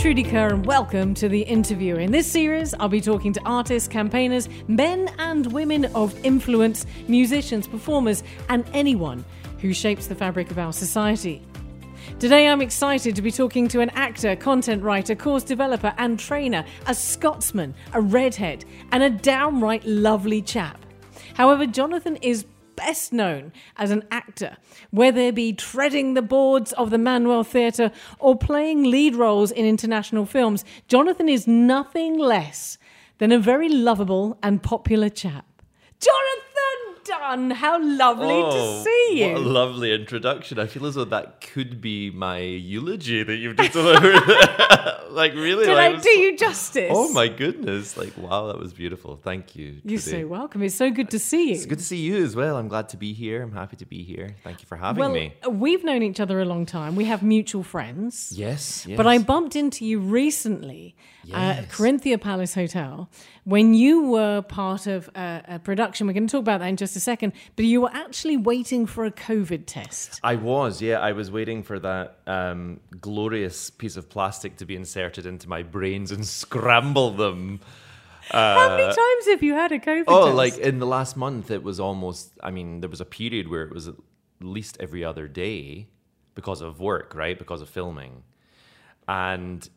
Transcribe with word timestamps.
Trudy 0.00 0.22
Kerr, 0.22 0.54
and 0.54 0.64
welcome 0.64 1.12
to 1.12 1.28
The 1.28 1.42
Interview. 1.42 1.96
In 1.96 2.10
this 2.10 2.26
series, 2.26 2.72
I'll 2.80 2.88
be 2.88 3.02
talking 3.02 3.34
to 3.34 3.40
artists, 3.44 3.86
campaigners, 3.86 4.48
men 4.66 5.10
and 5.18 5.52
women 5.52 5.84
of 5.94 6.18
influence, 6.24 6.86
musicians, 7.06 7.66
performers, 7.66 8.22
and 8.48 8.64
anyone 8.72 9.22
who 9.58 9.74
shapes 9.74 10.06
the 10.06 10.14
fabric 10.14 10.50
of 10.50 10.58
our 10.58 10.72
society. 10.72 11.42
Today, 12.18 12.48
I'm 12.48 12.62
excited 12.62 13.14
to 13.14 13.20
be 13.20 13.30
talking 13.30 13.68
to 13.68 13.80
an 13.80 13.90
actor, 13.90 14.34
content 14.36 14.82
writer, 14.82 15.14
course 15.14 15.44
developer, 15.44 15.92
and 15.98 16.18
trainer, 16.18 16.64
a 16.86 16.94
Scotsman, 16.94 17.74
a 17.92 18.00
redhead, 18.00 18.64
and 18.92 19.02
a 19.02 19.10
downright 19.10 19.84
lovely 19.84 20.40
chap. 20.40 20.82
However, 21.34 21.66
Jonathan 21.66 22.16
is 22.22 22.46
best 22.80 23.12
known 23.12 23.52
as 23.76 23.90
an 23.90 24.02
actor, 24.10 24.56
whether 24.90 25.20
it 25.20 25.34
be 25.34 25.52
treading 25.52 26.14
the 26.14 26.22
boards 26.22 26.72
of 26.72 26.88
the 26.88 26.96
Manoel 26.96 27.44
Theatre 27.44 27.92
or 28.18 28.38
playing 28.38 28.84
lead 28.84 29.14
roles 29.14 29.50
in 29.50 29.66
international 29.66 30.24
films. 30.24 30.64
Jonathan 30.88 31.28
is 31.28 31.46
nothing 31.46 32.18
less 32.18 32.78
than 33.18 33.32
a 33.32 33.38
very 33.38 33.68
lovable 33.68 34.38
and 34.42 34.62
popular 34.62 35.10
chap. 35.10 35.44
Jonathan 36.00 36.49
Dunn, 37.04 37.50
how 37.50 37.82
lovely 37.82 38.26
Oh, 38.30 38.50
to 38.50 38.84
see 38.84 39.20
you. 39.24 39.32
What 39.32 39.36
a 39.36 39.40
lovely 39.40 39.92
introduction. 39.92 40.58
I 40.58 40.66
feel 40.66 40.86
as 40.86 40.94
though 40.94 41.04
that 41.06 41.40
could 41.40 41.80
be 41.80 42.10
my 42.10 42.38
eulogy 42.38 43.22
that 43.22 43.36
you've 43.36 43.56
just 43.56 43.72
delivered. 43.72 44.14
like 45.10 45.34
really, 45.34 45.66
Did 45.66 45.74
like, 45.74 45.94
I 45.94 45.96
do 45.96 46.02
so- 46.02 46.10
you 46.20 46.36
justice? 46.36 46.90
Oh 46.94 47.12
my 47.12 47.28
goodness! 47.28 47.96
Like 47.96 48.16
wow, 48.16 48.46
that 48.48 48.58
was 48.58 48.72
beautiful. 48.72 49.16
Thank 49.16 49.56
you. 49.56 49.80
You're 49.84 50.00
Trudy. 50.00 50.22
so 50.22 50.26
welcome. 50.26 50.62
It's 50.62 50.74
so 50.74 50.90
good 50.90 51.10
to 51.10 51.18
see 51.18 51.48
you. 51.48 51.54
It's 51.54 51.66
good 51.66 51.78
to 51.78 51.84
see 51.84 51.98
you 51.98 52.22
as 52.24 52.36
well. 52.36 52.56
I'm 52.56 52.68
glad 52.68 52.88
to 52.90 52.96
be 52.96 53.12
here. 53.12 53.42
I'm 53.42 53.52
happy 53.52 53.76
to 53.76 53.86
be 53.86 54.02
here. 54.02 54.36
Thank 54.44 54.60
you 54.60 54.66
for 54.66 54.76
having 54.76 55.00
well, 55.00 55.10
me. 55.12 55.34
we've 55.48 55.84
known 55.84 56.02
each 56.02 56.20
other 56.20 56.40
a 56.40 56.44
long 56.44 56.66
time. 56.66 56.96
We 56.96 57.06
have 57.06 57.22
mutual 57.22 57.62
friends. 57.62 58.32
Yes, 58.36 58.86
yes. 58.86 58.96
But 58.96 59.06
I 59.06 59.18
bumped 59.18 59.56
into 59.56 59.84
you 59.84 59.98
recently 60.00 60.94
at 61.32 61.68
Corinthia 61.68 62.20
Palace 62.20 62.54
Hotel 62.54 63.08
when 63.44 63.74
you 63.74 64.02
were 64.02 64.42
part 64.42 64.86
of 64.86 65.08
a, 65.14 65.42
a 65.48 65.58
production. 65.58 66.06
We're 66.06 66.12
going 66.12 66.26
to 66.26 66.32
talk 66.32 66.40
about 66.40 66.60
that 66.60 66.68
in 66.68 66.76
just 66.76 66.94
a 66.96 67.00
second. 67.00 67.32
But 67.56 67.64
you 67.64 67.80
were 67.80 67.90
actually 67.92 68.36
waiting 68.36 68.86
for 68.86 69.04
a 69.04 69.10
COVID 69.10 69.64
test. 69.66 70.20
I 70.22 70.36
was, 70.36 70.80
yeah. 70.82 70.98
I 71.00 71.12
was 71.12 71.30
waiting 71.30 71.62
for 71.62 71.78
that 71.80 72.18
um, 72.26 72.80
glorious 73.00 73.70
piece 73.70 73.96
of 73.96 74.08
plastic 74.08 74.56
to 74.58 74.64
be 74.66 74.76
inserted 74.76 75.26
into 75.26 75.48
my 75.48 75.62
brains 75.62 76.10
and 76.12 76.26
scramble 76.40 77.10
them. 77.12 77.60
How 78.30 78.76
many 78.76 78.84
times 78.84 79.26
have 79.28 79.42
you 79.42 79.54
had 79.54 79.72
a 79.72 79.78
COVID 79.80 80.02
Uh, 80.06 80.18
Oh, 80.20 80.24
test? 80.26 80.36
like 80.36 80.58
in 80.58 80.78
the 80.78 80.86
last 80.86 81.16
month, 81.16 81.50
it 81.50 81.62
was 81.62 81.80
almost. 81.80 82.30
I 82.44 82.50
mean, 82.50 82.80
there 82.80 82.90
was 82.90 83.00
a 83.00 83.04
period 83.04 83.48
where 83.48 83.62
it 83.62 83.72
was 83.74 83.88
at 83.88 83.94
least 84.40 84.76
every 84.78 85.02
other 85.04 85.26
day 85.26 85.88
because 86.36 86.60
of 86.60 86.78
work, 86.78 87.12
right? 87.14 87.36
Because 87.36 87.60
of 87.60 87.68
filming, 87.68 88.22
and 89.08 89.68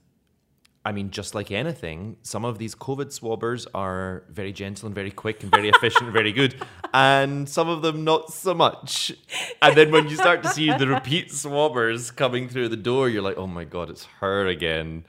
I 0.86 0.92
mean, 0.92 1.12
just 1.12 1.34
like 1.34 1.50
anything, 1.50 2.17
some 2.23 2.44
of 2.44 2.58
these 2.58 2.76
COVID 2.76 3.08
swabbers 3.17 3.67
are 3.73 4.23
very 4.30 4.52
gentle 4.52 4.88
and 4.88 4.94
very 4.94 5.12
quick 5.12 5.42
and 5.42 5.50
very 5.50 5.70
efficient 5.70 6.03
and 6.03 6.14
very 6.14 6.34
good, 6.34 6.56
and 6.94 7.48
some 7.48 7.70
of 7.70 7.81
them 7.81 8.03
not 8.03 8.34
so 8.34 8.53
much. 8.53 9.14
And 9.62 9.78
then 9.78 9.92
when 9.92 10.09
you 10.09 10.17
start 10.17 10.44
to 10.44 10.50
see 10.50 10.72
the 10.72 10.88
repeat 10.88 11.30
swabbers 11.30 12.14
coming 12.14 12.50
through 12.50 12.67
the 12.67 12.75
door, 12.75 13.08
you're 13.08 13.22
like, 13.22 13.38
oh 13.38 13.48
my 13.48 13.64
god, 13.64 13.90
it's 13.90 14.06
her 14.20 14.45
again. 14.48 15.06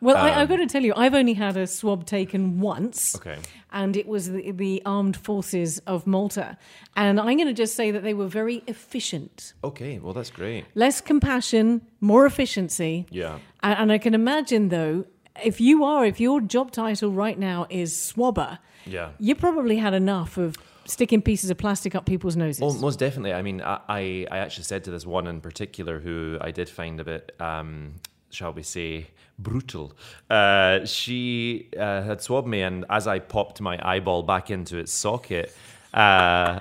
Well, 0.00 0.16
I, 0.16 0.40
I've 0.40 0.48
got 0.48 0.56
to 0.56 0.66
tell 0.66 0.82
you, 0.82 0.92
I've 0.96 1.14
only 1.14 1.34
had 1.34 1.56
a 1.56 1.66
swab 1.66 2.04
taken 2.06 2.60
once. 2.60 3.14
um, 3.14 3.20
Okay. 3.20 3.38
And 3.72 3.96
it 3.96 4.06
was 4.06 4.30
the, 4.30 4.52
the 4.52 4.82
armed 4.86 5.16
forces 5.16 5.78
of 5.80 6.06
Malta. 6.06 6.56
And 6.96 7.18
I'm 7.18 7.36
going 7.36 7.48
to 7.48 7.52
just 7.52 7.74
say 7.74 7.90
that 7.90 8.02
they 8.04 8.14
were 8.14 8.28
very 8.28 8.62
efficient. 8.68 9.54
Okay, 9.64 9.98
well 9.98 10.12
that's 10.12 10.30
great. 10.30 10.64
Less 10.76 11.00
compassion, 11.00 11.82
more 12.00 12.24
efficiency. 12.26 13.06
Yeah. 13.10 13.38
And, 13.62 13.78
and 13.80 13.92
I 13.92 13.98
can 13.98 14.14
imagine, 14.14 14.68
though, 14.68 15.06
if 15.42 15.60
you 15.60 15.82
are, 15.84 16.04
if 16.06 16.20
your 16.20 16.40
job 16.40 16.70
title 16.70 17.10
right 17.10 17.36
now 17.38 17.66
is 17.68 17.96
swabber, 18.00 18.58
Yeah. 18.86 19.10
you 19.18 19.34
probably 19.34 19.78
had 19.78 19.92
enough 19.94 20.36
of 20.36 20.56
sticking 20.84 21.20
pieces 21.22 21.50
of 21.50 21.56
plastic 21.58 21.94
up 21.96 22.06
people's 22.06 22.36
noses. 22.36 22.62
Oh, 22.62 22.74
most 22.78 22.98
definitely. 23.00 23.32
I 23.32 23.42
mean, 23.42 23.60
I, 23.62 23.80
I, 23.88 24.26
I 24.30 24.38
actually 24.38 24.64
said 24.64 24.84
to 24.84 24.90
this 24.92 25.04
one 25.06 25.26
in 25.26 25.40
particular 25.40 25.98
who 25.98 26.38
I 26.40 26.52
did 26.52 26.68
find 26.68 27.00
a 27.00 27.04
bit, 27.04 27.34
um, 27.40 27.94
shall 28.30 28.52
we 28.52 28.62
say, 28.62 29.08
brutal. 29.38 29.92
Uh, 30.30 30.84
she 30.84 31.68
uh, 31.78 32.02
had 32.02 32.22
swabbed 32.22 32.48
me, 32.48 32.62
and 32.62 32.84
as 32.90 33.06
I 33.06 33.18
popped 33.18 33.60
my 33.60 33.78
eyeball 33.82 34.22
back 34.22 34.50
into 34.50 34.78
its 34.78 34.92
socket, 34.92 35.54
uh, 35.92 36.60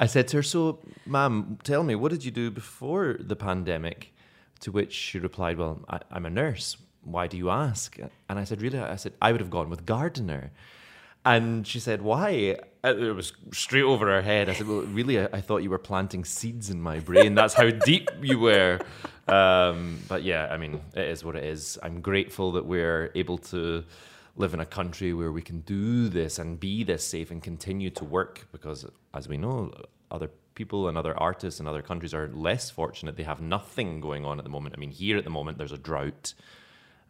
I 0.00 0.06
said 0.06 0.28
to 0.28 0.38
her, 0.38 0.42
So, 0.42 0.80
ma'am, 1.06 1.58
tell 1.62 1.82
me, 1.82 1.94
what 1.94 2.10
did 2.10 2.24
you 2.24 2.30
do 2.30 2.50
before 2.50 3.16
the 3.18 3.36
pandemic? 3.36 4.12
To 4.60 4.72
which 4.72 4.92
she 4.92 5.18
replied, 5.18 5.58
Well, 5.58 5.80
I, 5.88 6.00
I'm 6.10 6.26
a 6.26 6.30
nurse. 6.30 6.76
Why 7.02 7.26
do 7.26 7.36
you 7.36 7.50
ask? 7.50 7.98
And 8.28 8.38
I 8.38 8.44
said, 8.44 8.62
Really? 8.62 8.78
I 8.78 8.96
said, 8.96 9.12
I 9.20 9.32
would 9.32 9.40
have 9.40 9.50
gone 9.50 9.70
with 9.70 9.86
gardener. 9.86 10.52
And 11.24 11.66
she 11.66 11.80
said, 11.80 12.02
Why? 12.02 12.56
It 12.82 13.16
was 13.16 13.32
straight 13.52 13.82
over 13.82 14.06
her 14.06 14.20
head. 14.22 14.48
I 14.50 14.54
said, 14.54 14.68
Well, 14.68 14.82
really, 14.82 15.20
I, 15.20 15.28
I 15.32 15.40
thought 15.40 15.58
you 15.58 15.70
were 15.70 15.78
planting 15.78 16.24
seeds 16.24 16.70
in 16.70 16.80
my 16.80 17.00
brain. 17.00 17.34
That's 17.34 17.54
how 17.54 17.70
deep 17.70 18.10
you 18.22 18.38
were. 18.38 18.80
Um, 19.26 19.98
but 20.08 20.22
yeah, 20.22 20.48
I 20.50 20.56
mean, 20.56 20.80
it 20.94 21.08
is 21.08 21.24
what 21.24 21.36
it 21.36 21.44
is. 21.44 21.78
I'm 21.82 22.00
grateful 22.00 22.52
that 22.52 22.66
we're 22.66 23.10
able 23.14 23.38
to 23.38 23.84
live 24.36 24.52
in 24.52 24.60
a 24.60 24.66
country 24.66 25.14
where 25.14 25.32
we 25.32 25.42
can 25.42 25.60
do 25.60 26.08
this 26.08 26.38
and 26.38 26.58
be 26.58 26.82
this 26.84 27.06
safe 27.06 27.30
and 27.30 27.42
continue 27.42 27.90
to 27.90 28.04
work 28.04 28.46
because, 28.52 28.84
as 29.14 29.28
we 29.28 29.36
know, 29.36 29.72
other 30.10 30.30
people 30.54 30.88
and 30.88 30.98
other 30.98 31.16
artists 31.18 31.60
in 31.60 31.66
other 31.66 31.82
countries 31.82 32.12
are 32.12 32.28
less 32.28 32.70
fortunate. 32.70 33.16
They 33.16 33.22
have 33.22 33.40
nothing 33.40 34.00
going 34.00 34.24
on 34.24 34.38
at 34.38 34.44
the 34.44 34.50
moment. 34.50 34.74
I 34.76 34.80
mean, 34.80 34.90
here 34.90 35.16
at 35.16 35.24
the 35.24 35.30
moment, 35.30 35.58
there's 35.58 35.72
a 35.72 35.78
drought. 35.78 36.34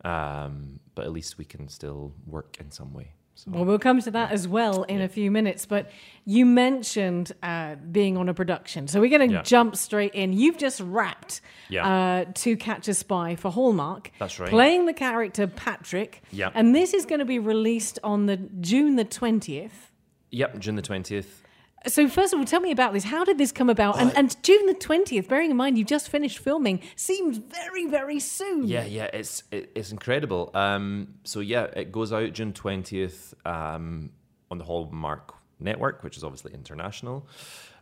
Um, 0.05 0.81
but 0.95 1.07
at 1.07 1.13
least 1.13 1.39
we 1.39 1.47
can 1.47 1.69
still 1.69 2.13
work 2.27 2.59
in 2.61 2.71
some 2.71 2.93
way. 2.93 3.13
So. 3.37 3.51
Well, 3.51 3.65
we'll 3.65 3.79
come 3.81 4.01
to 4.01 4.11
that 4.13 4.31
as 4.31 4.47
well 4.47 4.85
in 4.85 5.01
a 5.01 5.09
few 5.09 5.31
minutes. 5.31 5.67
But 5.67 5.91
you 6.25 6.47
mentioned 6.47 7.33
uh, 7.43 7.75
being 7.75 8.17
on 8.17 8.29
a 8.29 8.35
production. 8.35 8.87
So 8.89 9.01
we're 9.01 9.11
going 9.17 9.29
to 9.29 9.35
Yeah. 9.37 9.43
jump 9.43 9.77
straight 9.77 10.15
in. 10.15 10.33
You've 10.33 10.57
just 10.57 10.81
wrapped 10.81 11.41
Yeah. 11.69 11.87
uh, 11.87 12.25
To 12.33 12.57
Catch 12.57 12.89
a 12.89 12.95
Spy 12.95 13.35
for 13.35 13.51
Hallmark. 13.51 14.13
That's 14.19 14.39
right. 14.39 14.49
Playing 14.51 14.87
the 14.87 14.93
character 14.93 15.47
Patrick. 15.47 16.23
Yeah. 16.31 16.51
And 16.55 16.75
this 16.75 16.95
is 16.95 17.07
going 17.07 17.19
to 17.19 17.25
be 17.25 17.39
released 17.39 17.99
on 18.05 18.27
the 18.27 18.37
June 18.37 18.97
the 18.97 19.05
20th. 19.05 19.91
Yep, 20.31 20.59
June 20.61 20.77
the 20.77 20.83
20th. 20.83 21.43
So 21.87 22.09
first 22.09 22.33
of 22.33 22.39
all, 22.39 22.45
tell 22.45 22.61
me 22.61 22.71
about 22.71 22.93
this. 22.93 23.05
How 23.05 23.25
did 23.25 23.39
this 23.39 23.53
come 23.53 23.69
about? 23.69 24.01
and, 24.01 24.17
and 24.17 24.43
June 24.43 24.67
the 24.67 24.75
20th, 24.75 25.29
bearing 25.29 25.51
in 25.51 25.57
mind 25.57 25.77
you 25.77 25.85
just 25.85 26.09
finished 26.09 26.39
filming, 26.39 26.81
seems 26.97 27.39
very, 27.39 27.87
very 27.87 28.21
soon. 28.21 28.67
Yeah, 28.67 28.85
yeah, 28.85 29.11
it's 29.13 29.43
it, 29.51 29.71
it's 29.75 29.93
incredible. 29.93 30.51
Um, 30.55 31.15
so 31.25 31.41
yeah, 31.41 31.65
it 31.77 31.93
goes 31.93 32.13
out 32.13 32.33
June 32.33 32.53
twentieth 32.53 33.35
um, 33.45 34.11
on 34.51 34.59
the 34.59 34.65
Hallmark 34.65 35.35
network, 35.61 36.03
which 36.03 36.17
is 36.17 36.25
obviously 36.25 36.53
international. 36.55 37.29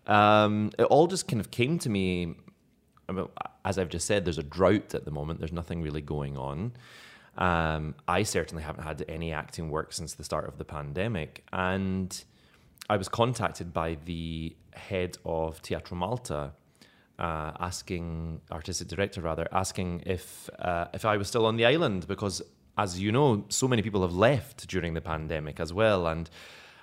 Um, 0.07 0.73
it 0.79 0.85
all 0.85 1.07
just 1.07 1.29
kind 1.29 1.41
of 1.41 1.51
came 1.51 1.79
to 1.81 1.89
me. 1.89 2.35
I 3.09 3.13
mean, 3.13 3.29
as 3.65 3.79
I've 3.79 3.89
just 3.89 4.07
said, 4.07 4.25
there's 4.25 4.39
a 4.39 4.43
drought 4.43 4.95
at 4.95 5.05
the 5.05 5.11
moment. 5.11 5.39
There's 5.39 5.53
nothing 5.53 5.83
really 5.83 6.01
going 6.01 6.37
on. 6.37 6.73
Um, 7.39 7.95
I 8.07 8.25
certainly 8.25 8.63
haven't 8.63 8.85
had 8.85 9.05
any 9.09 9.33
acting 9.33 9.71
work 9.71 9.93
since 9.93 10.15
the 10.15 10.25
start 10.25 10.49
of 10.49 10.59
the 10.59 10.65
pandemic, 10.65 11.45
and 11.53 12.25
I 12.89 12.97
was 12.97 13.09
contacted 13.09 13.73
by 13.73 13.97
the 14.05 14.55
head 14.75 15.19
of 15.25 15.63
Teatru 15.63 15.93
Malta, 15.93 16.53
uh, 17.19 17.53
asking 17.61 18.41
artistic 18.51 18.89
director 18.89 19.21
rather 19.21 19.47
asking 19.53 20.03
if 20.07 20.51
uh, 20.59 20.87
if 20.93 21.05
I 21.05 21.17
was 21.17 21.29
still 21.29 21.47
on 21.47 21.57
the 21.57 21.67
island 21.67 22.09
because, 22.09 22.43
as 22.77 23.01
you 23.01 23.13
know, 23.13 23.45
so 23.49 23.69
many 23.69 23.83
people 23.83 24.03
have 24.03 24.15
left 24.15 24.67
during 24.67 24.95
the 24.95 25.01
pandemic 25.01 25.61
as 25.61 25.73
well, 25.73 26.07
and 26.07 26.29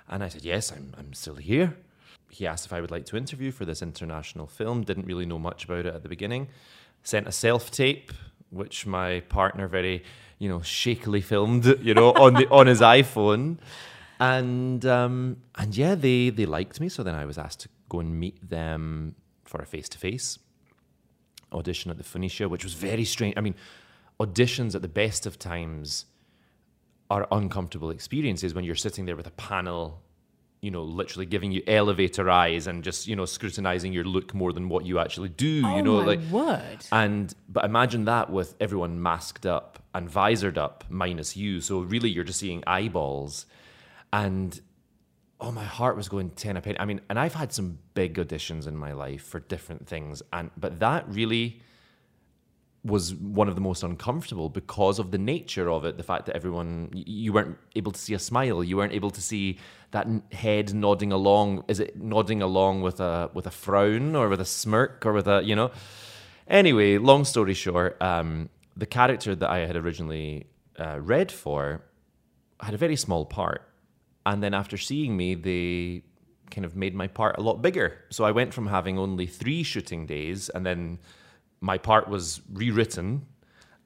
and 0.08 0.24
I 0.24 0.28
said 0.28 0.44
yes, 0.44 0.72
I'm 0.72 0.94
I'm 0.98 1.12
still 1.12 1.36
here. 1.36 1.76
He 2.30 2.46
asked 2.46 2.64
if 2.64 2.72
I 2.72 2.80
would 2.80 2.92
like 2.92 3.06
to 3.06 3.16
interview 3.16 3.50
for 3.50 3.64
this 3.64 3.82
international 3.82 4.46
film. 4.46 4.82
Didn't 4.84 5.06
really 5.06 5.26
know 5.26 5.38
much 5.38 5.64
about 5.64 5.84
it 5.86 5.94
at 5.94 6.02
the 6.02 6.08
beginning. 6.08 6.48
Sent 7.02 7.26
a 7.26 7.32
self 7.32 7.70
tape, 7.70 8.12
which 8.50 8.86
my 8.86 9.20
partner 9.20 9.68
very 9.68 10.04
you 10.38 10.48
know 10.48 10.60
shakily 10.60 11.20
filmed, 11.20 11.66
you 11.82 11.92
know, 11.92 12.12
on 12.12 12.34
the 12.34 12.48
on 12.48 12.66
his 12.66 12.80
iPhone 12.80 13.58
and 14.20 14.84
um, 14.86 15.38
and 15.56 15.76
yeah, 15.76 15.94
they 15.94 16.30
they 16.30 16.46
liked 16.46 16.80
me. 16.80 16.88
So 16.88 17.02
then 17.02 17.14
I 17.14 17.24
was 17.24 17.38
asked 17.38 17.60
to 17.60 17.68
go 17.88 18.00
and 18.00 18.20
meet 18.20 18.48
them 18.48 19.16
for 19.44 19.60
a 19.60 19.66
face 19.66 19.88
to 19.88 19.98
face 19.98 20.38
audition 21.52 21.90
at 21.90 21.98
the 21.98 22.04
Phoenicia, 22.04 22.48
which 22.48 22.64
was 22.64 22.74
very 22.74 23.04
strange. 23.04 23.34
I 23.36 23.40
mean, 23.40 23.54
auditions 24.20 24.74
at 24.74 24.82
the 24.82 24.88
best 24.88 25.26
of 25.26 25.38
times 25.38 26.06
are 27.10 27.26
uncomfortable 27.32 27.90
experiences 27.90 28.54
when 28.54 28.64
you're 28.64 28.76
sitting 28.76 29.04
there 29.06 29.16
with 29.16 29.26
a 29.26 29.32
panel. 29.32 30.02
You 30.60 30.70
know, 30.70 30.82
literally 30.82 31.24
giving 31.24 31.52
you 31.52 31.62
elevator 31.66 32.28
eyes 32.28 32.66
and 32.66 32.84
just 32.84 33.06
you 33.06 33.16
know 33.16 33.24
scrutinizing 33.24 33.94
your 33.94 34.04
look 34.04 34.34
more 34.34 34.52
than 34.52 34.68
what 34.68 34.84
you 34.84 34.98
actually 34.98 35.30
do. 35.30 35.62
Oh 35.64 35.76
you 35.76 35.82
know, 35.82 36.00
my 36.02 36.04
like 36.04 36.20
word. 36.30 36.84
and 36.92 37.34
but 37.48 37.64
imagine 37.64 38.04
that 38.04 38.28
with 38.28 38.56
everyone 38.60 39.02
masked 39.02 39.46
up 39.46 39.82
and 39.94 40.08
visored 40.08 40.58
up, 40.58 40.84
minus 40.90 41.34
you. 41.34 41.62
So 41.62 41.80
really, 41.80 42.10
you're 42.10 42.24
just 42.24 42.40
seeing 42.40 42.62
eyeballs, 42.66 43.46
and 44.12 44.60
oh, 45.40 45.50
my 45.50 45.64
heart 45.64 45.96
was 45.96 46.08
going 46.08 46.30
ten 46.30 46.56
a 46.56 46.60
penny. 46.60 46.78
I 46.78 46.84
mean, 46.84 47.00
and 47.08 47.18
I've 47.18 47.34
had 47.34 47.52
some 47.52 47.78
big 47.94 48.14
auditions 48.14 48.66
in 48.66 48.76
my 48.76 48.92
life 48.92 49.22
for 49.22 49.40
different 49.40 49.86
things, 49.86 50.22
and 50.32 50.50
but 50.56 50.80
that 50.80 51.08
really 51.08 51.62
was 52.82 53.14
one 53.14 53.46
of 53.46 53.54
the 53.54 53.60
most 53.60 53.82
uncomfortable 53.82 54.48
because 54.48 54.98
of 54.98 55.10
the 55.10 55.18
nature 55.18 55.70
of 55.70 55.84
it. 55.84 55.98
The 55.98 56.02
fact 56.02 56.26
that 56.26 56.34
everyone, 56.34 56.88
you 56.94 57.32
weren't 57.32 57.58
able 57.76 57.92
to 57.92 58.00
see 58.00 58.14
a 58.14 58.18
smile, 58.18 58.64
you 58.64 58.78
weren't 58.78 58.94
able 58.94 59.10
to 59.10 59.20
see 59.20 59.58
that 59.90 60.06
head 60.32 60.72
nodding 60.72 61.12
along. 61.12 61.64
Is 61.68 61.78
it 61.78 62.00
nodding 62.00 62.40
along 62.40 62.80
with 62.80 63.00
a 63.00 63.30
with 63.34 63.46
a 63.46 63.50
frown 63.50 64.16
or 64.16 64.28
with 64.28 64.40
a 64.40 64.46
smirk 64.46 65.04
or 65.04 65.12
with 65.12 65.28
a 65.28 65.42
you 65.44 65.54
know? 65.54 65.70
Anyway, 66.48 66.98
long 66.98 67.24
story 67.24 67.54
short, 67.54 68.00
um, 68.02 68.48
the 68.76 68.86
character 68.86 69.34
that 69.36 69.48
I 69.48 69.58
had 69.60 69.76
originally 69.76 70.46
uh, 70.78 70.98
read 71.00 71.30
for 71.30 71.82
had 72.60 72.74
a 72.74 72.78
very 72.78 72.96
small 72.96 73.24
part, 73.24 73.62
and 74.26 74.42
then 74.42 74.54
after 74.54 74.76
seeing 74.76 75.16
me, 75.16 75.34
they 75.34 76.02
kind 76.50 76.64
of 76.64 76.76
made 76.76 76.94
my 76.94 77.06
part 77.06 77.38
a 77.38 77.40
lot 77.40 77.62
bigger. 77.62 77.98
So 78.10 78.24
I 78.24 78.32
went 78.32 78.52
from 78.52 78.66
having 78.66 78.98
only 78.98 79.26
three 79.26 79.62
shooting 79.62 80.06
days, 80.06 80.48
and 80.48 80.66
then 80.66 80.98
my 81.60 81.78
part 81.78 82.08
was 82.08 82.40
rewritten, 82.52 83.26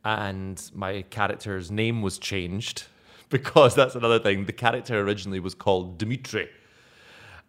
and 0.04 0.70
my 0.74 1.02
character's 1.02 1.70
name 1.70 2.02
was 2.02 2.18
changed 2.18 2.84
because 3.30 3.74
that's 3.74 3.94
another 3.94 4.18
thing. 4.18 4.46
The 4.46 4.52
character 4.52 5.00
originally 5.00 5.40
was 5.40 5.54
called 5.54 5.98
Dimitri. 5.98 6.48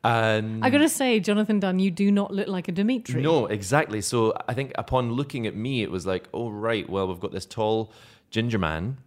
And 0.03 0.63
I 0.63 0.69
gotta 0.69 0.87
say, 0.87 1.19
Jonathan 1.19 1.59
Dunn, 1.59 1.79
you 1.79 1.89
do 1.89 2.11
not 2.11 2.31
look 2.31 2.47
like 2.47 2.67
a 2.67 2.71
Dimitri. 2.71 3.23
no, 3.23 3.47
exactly. 3.47 4.01
So 4.01 4.35
I 4.47 4.53
think 4.53 4.71
upon 4.75 5.13
looking 5.13 5.47
at 5.47 5.55
me, 5.55 5.81
it 5.81 5.89
was 5.89 6.05
like, 6.05 6.29
oh 6.31 6.51
right, 6.51 6.87
well 6.87 7.07
we've 7.07 7.19
got 7.19 7.31
this 7.31 7.47
tall 7.47 7.91
ginger 8.29 8.59
man. 8.59 8.97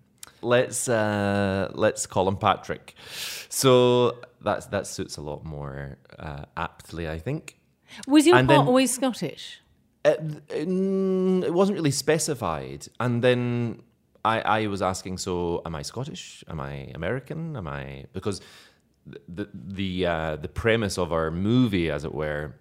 Let's 0.42 0.88
uh, 0.88 1.70
let's 1.74 2.06
call 2.06 2.28
him 2.28 2.36
Patrick. 2.36 2.94
So 3.48 4.18
that's 4.40 4.66
that 4.66 4.86
suits 4.86 5.16
a 5.16 5.22
lot 5.22 5.44
more 5.44 5.98
uh, 6.18 6.44
aptly, 6.56 7.08
I 7.08 7.18
think. 7.18 7.58
Was 8.06 8.26
your 8.26 8.36
And 8.36 8.48
then- 8.48 8.60
always 8.60 8.92
Scottish? 8.94 9.60
It, 10.04 10.20
mm, 10.48 11.42
it 11.44 11.52
wasn't 11.52 11.76
really 11.76 11.90
specified, 11.90 12.86
and 13.00 13.22
then 13.22 13.82
I, 14.24 14.40
I 14.40 14.66
was 14.68 14.80
asking, 14.80 15.18
so 15.18 15.60
am 15.66 15.74
I 15.74 15.82
Scottish? 15.82 16.44
Am 16.48 16.60
I 16.60 16.92
American? 16.94 17.56
Am 17.56 17.66
I 17.66 18.04
because 18.12 18.40
the 19.28 19.48
the 19.52 20.06
uh, 20.06 20.36
the 20.36 20.48
premise 20.48 20.98
of 20.98 21.12
our 21.12 21.30
movie, 21.32 21.90
as 21.90 22.04
it 22.04 22.14
were, 22.14 22.54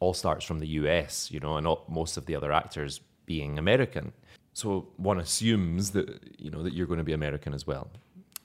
all 0.00 0.14
starts 0.14 0.44
from 0.46 0.58
the 0.60 0.68
U.S. 0.80 1.30
You 1.30 1.40
know, 1.40 1.56
and 1.58 1.66
all, 1.66 1.84
most 1.88 2.16
of 2.16 2.24
the 2.26 2.34
other 2.34 2.52
actors 2.52 3.00
being 3.26 3.58
American. 3.58 4.12
So 4.56 4.88
one 4.96 5.18
assumes 5.20 5.90
that 5.90 6.06
you 6.38 6.50
know 6.50 6.62
that 6.62 6.72
you're 6.72 6.86
going 6.86 6.96
to 6.96 7.04
be 7.04 7.12
American 7.12 7.52
as 7.52 7.66
well. 7.66 7.90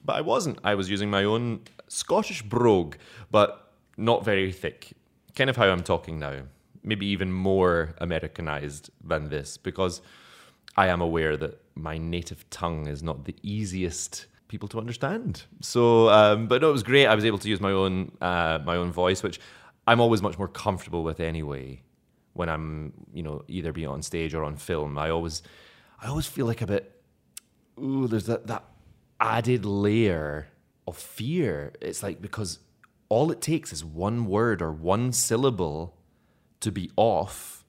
But 0.04 0.18
I 0.18 0.22
wasn't. 0.22 0.60
I 0.62 0.76
was 0.76 0.90
using 0.90 1.10
my 1.10 1.24
own 1.24 1.62
Scottish 1.88 2.42
brogue, 2.42 2.96
but 3.32 3.72
not 3.96 4.26
very 4.26 4.52
thick. 4.52 4.92
Kind 5.38 5.50
of 5.50 5.56
how 5.56 5.70
I'm 5.70 5.84
talking 5.84 6.20
now. 6.20 6.42
Maybe 6.84 7.06
even 7.06 7.32
more 7.32 7.96
Americanized 8.00 8.90
than 9.02 9.30
this, 9.30 9.56
because 9.56 10.02
I 10.76 10.88
am 10.88 11.00
aware 11.00 11.38
that 11.38 11.62
my 11.76 11.98
native 11.98 12.50
tongue 12.50 12.88
is 12.88 13.02
not 13.02 13.24
the 13.24 13.36
easiest 13.42 14.26
people 14.50 14.68
to 14.68 14.80
understand. 14.80 15.44
So, 15.62 16.10
um, 16.10 16.48
but 16.48 16.62
no, 16.62 16.68
it 16.72 16.74
was 16.74 16.84
great. 16.84 17.06
I 17.06 17.16
was 17.16 17.24
able 17.24 17.38
to 17.38 17.48
use 17.48 17.62
my 17.62 17.72
own 17.72 18.12
uh, 18.20 18.60
my 18.66 18.76
own 18.76 18.92
voice, 18.92 19.24
which 19.24 19.40
I'm 19.88 20.02
always 20.02 20.22
much 20.22 20.38
more 20.38 20.50
comfortable 20.50 21.04
with 21.04 21.22
anyway. 21.22 21.84
When 22.34 22.50
I'm, 22.50 22.92
you 23.14 23.24
know, 23.24 23.46
either 23.48 23.72
be 23.72 23.86
on 23.86 24.02
stage 24.02 24.34
or 24.34 24.44
on 24.44 24.58
film, 24.58 24.98
I 24.98 25.10
always, 25.10 25.42
I 26.02 26.08
always 26.08 26.26
feel 26.26 26.48
like 26.48 26.62
a 26.62 26.68
bit. 26.68 27.00
Ooh, 27.80 28.08
there's 28.08 28.26
that 28.26 28.48
that 28.48 28.64
added 29.20 29.66
layer 29.66 30.48
of 30.88 30.98
fear. 30.98 31.74
It's 31.80 32.02
like 32.02 32.22
because 32.22 32.60
all 33.08 33.32
it 33.32 33.42
takes 33.42 33.72
is 33.72 33.86
one 33.86 34.26
word 34.26 34.62
or 34.62 34.72
one 34.72 35.14
syllable 35.14 35.96
to 36.60 36.72
be 36.72 36.90
off, 36.96 37.64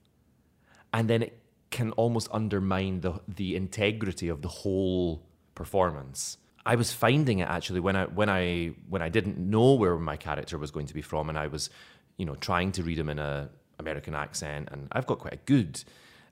and 0.94 1.08
then 1.10 1.22
it 1.22 1.38
can 1.70 1.92
almost 1.92 2.28
undermine 2.32 3.02
the 3.02 3.20
the 3.28 3.54
integrity 3.54 4.28
of 4.28 4.40
the 4.40 4.48
whole 4.48 5.22
performance. 5.54 6.38
I 6.64 6.76
was 6.76 6.92
finding 6.92 7.40
it 7.40 7.48
actually 7.48 7.80
when 7.80 7.96
I 7.96 8.04
when 8.06 8.30
I 8.30 8.72
when 8.88 9.02
I 9.02 9.10
didn't 9.10 9.38
know 9.38 9.74
where 9.74 9.96
my 9.98 10.16
character 10.16 10.56
was 10.56 10.70
going 10.70 10.86
to 10.86 10.94
be 10.94 11.02
from, 11.02 11.28
and 11.28 11.36
I 11.36 11.48
was, 11.48 11.68
you 12.16 12.24
know, 12.24 12.36
trying 12.36 12.72
to 12.72 12.82
read 12.82 12.98
him 12.98 13.10
in 13.10 13.18
a 13.18 13.50
American 13.78 14.14
accent, 14.14 14.68
and 14.72 14.88
I've 14.92 15.06
got 15.06 15.18
quite 15.18 15.34
a 15.34 15.44
good 15.44 15.82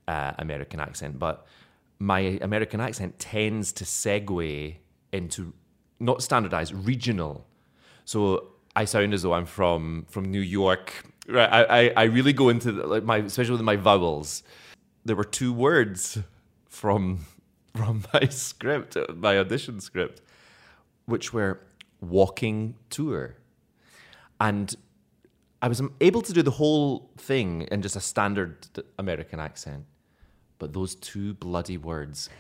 uh, 0.09 0.33
American 0.39 0.81
accent, 0.81 1.19
but 1.19 1.47
my 2.01 2.39
American 2.41 2.81
accent 2.81 3.19
tends 3.19 3.73
to 3.75 3.85
segue 3.85 4.77
into 5.13 5.53
not 6.01 6.23
standardized, 6.23 6.73
regional. 6.75 7.47
So 8.07 8.55
I 8.75 8.87
sound 8.87 9.13
as 9.15 9.23
though 9.23 9.35
I'm 9.35 9.47
from 9.47 10.07
from 10.09 10.25
New 10.25 10.41
York. 10.41 11.05
Right, 11.29 11.49
I 11.53 11.63
I, 11.63 11.93
I 11.97 12.03
really 12.05 12.33
go 12.33 12.49
into 12.49 12.73
the, 12.73 12.87
like 12.87 13.05
my 13.05 13.19
especially 13.19 13.53
with 13.53 13.61
my 13.63 13.77
vowels. 13.77 14.43
There 15.05 15.15
were 15.15 15.25
two 15.25 15.53
words 15.53 16.19
from 16.69 17.27
from 17.77 18.05
my 18.13 18.27
script, 18.29 18.97
my 19.15 19.39
audition 19.39 19.81
script, 19.81 20.23
which 21.05 21.33
were 21.33 21.61
walking 22.01 22.77
tour, 22.89 23.37
and 24.41 24.75
I 25.61 25.69
was 25.69 25.83
able 26.01 26.23
to 26.23 26.33
do 26.33 26.43
the 26.43 26.51
whole 26.51 27.11
thing 27.19 27.69
in 27.71 27.83
just 27.83 27.95
a 27.95 28.01
standard 28.01 28.67
American 28.99 29.39
accent, 29.39 29.85
but 30.61 30.73
those 30.73 30.95
two 30.95 31.35
bloody 31.35 31.77
words, 31.77 32.31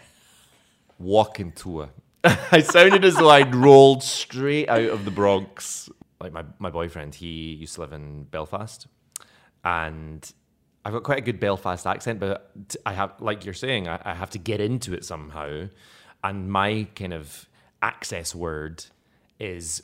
walking 0.98 1.50
tour. 1.50 1.90
I 2.24 2.60
sounded 2.60 3.04
as 3.04 3.16
though 3.16 3.30
I'd 3.30 3.54
rolled 3.54 4.04
straight 4.04 4.68
out 4.68 4.90
of 4.90 5.04
the 5.04 5.10
Bronx. 5.10 5.90
Like 6.20 6.32
my, 6.32 6.44
my 6.60 6.70
boyfriend, 6.70 7.16
he 7.16 7.54
used 7.54 7.74
to 7.74 7.80
live 7.80 7.92
in 7.92 8.24
Belfast, 8.24 8.86
and 9.64 10.32
I've 10.84 10.92
got 10.92 11.02
quite 11.02 11.18
a 11.18 11.22
good 11.22 11.40
Belfast 11.40 11.86
accent, 11.86 12.20
but 12.20 12.52
I 12.86 12.92
have, 12.92 13.14
like 13.20 13.44
you're 13.44 13.54
saying, 13.54 13.88
I, 13.88 14.00
I 14.04 14.14
have 14.14 14.30
to 14.30 14.38
get 14.38 14.60
into 14.60 14.94
it 14.94 15.04
somehow. 15.04 15.68
And 16.22 16.50
my 16.50 16.88
kind 16.94 17.14
of 17.14 17.48
access 17.82 18.34
word 18.34 18.84
is 19.38 19.82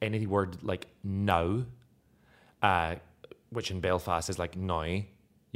any 0.00 0.26
word 0.26 0.62
like 0.62 0.86
now, 1.02 1.64
uh, 2.62 2.96
which 3.50 3.70
in 3.70 3.80
Belfast 3.80 4.30
is 4.30 4.38
like 4.38 4.56
now. 4.56 5.02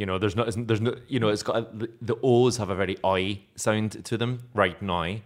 You 0.01 0.07
know, 0.07 0.17
there's 0.17 0.35
isn't- 0.35 0.67
there's 0.67 0.81
no, 0.81 0.95
you 1.09 1.21
know, 1.21 1.29
it's 1.29 1.43
got 1.43 1.57
a, 1.59 1.77
the, 1.77 1.91
the 2.01 2.17
O's 2.23 2.57
have 2.57 2.71
a 2.71 2.75
very 2.75 2.97
I 3.05 3.41
sound 3.55 4.03
to 4.07 4.17
them 4.17 4.39
right 4.55 4.81
now. 4.81 5.17